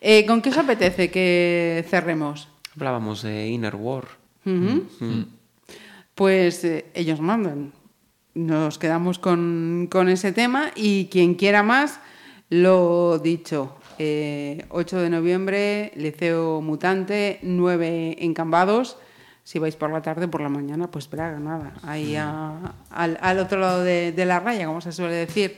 Eh, 0.00 0.24
¿Con 0.26 0.40
qué 0.42 0.50
os 0.50 0.58
apetece 0.58 1.10
que 1.10 1.84
cerremos? 1.90 2.48
Hablábamos 2.76 3.22
de 3.22 3.48
Inner 3.48 3.74
War. 3.76 4.04
Mm. 4.44 4.78
Pues 6.20 6.62
eh, 6.64 6.84
ellos 6.92 7.18
mandan. 7.22 7.72
Nos 8.34 8.76
quedamos 8.78 9.18
con, 9.18 9.88
con 9.90 10.10
ese 10.10 10.32
tema 10.32 10.70
y 10.76 11.06
quien 11.06 11.32
quiera 11.34 11.62
más, 11.62 11.98
lo 12.50 13.18
dicho. 13.18 13.78
eh, 13.98 14.66
8 14.68 14.98
de 14.98 15.08
noviembre, 15.08 15.92
Liceo 15.96 16.60
Mutante, 16.60 17.38
9 17.42 18.18
en 18.20 18.34
Cambados. 18.34 18.98
Si 19.44 19.58
vais 19.58 19.76
por 19.76 19.90
la 19.90 20.02
tarde, 20.02 20.28
por 20.28 20.42
la 20.42 20.50
mañana, 20.50 20.90
pues 20.90 21.08
Braga, 21.08 21.38
nada. 21.40 21.72
Ahí 21.84 22.16
a- 22.16 22.74
al, 22.90 23.16
al 23.22 23.38
otro 23.38 23.58
lado 23.58 23.82
de, 23.82 24.12
de 24.12 24.26
la 24.26 24.40
raya, 24.40 24.66
como 24.66 24.82
se 24.82 24.92
suele 24.92 25.14
decir. 25.14 25.56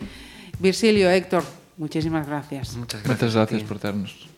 Virgilio, 0.61 1.11
Héctor, 1.11 1.43
muchísimas 1.77 2.29
gracias. 2.29 2.77
Muchas 2.77 3.03
gracias. 3.03 3.19
Por 3.65 3.81
ternos. 3.81 4.29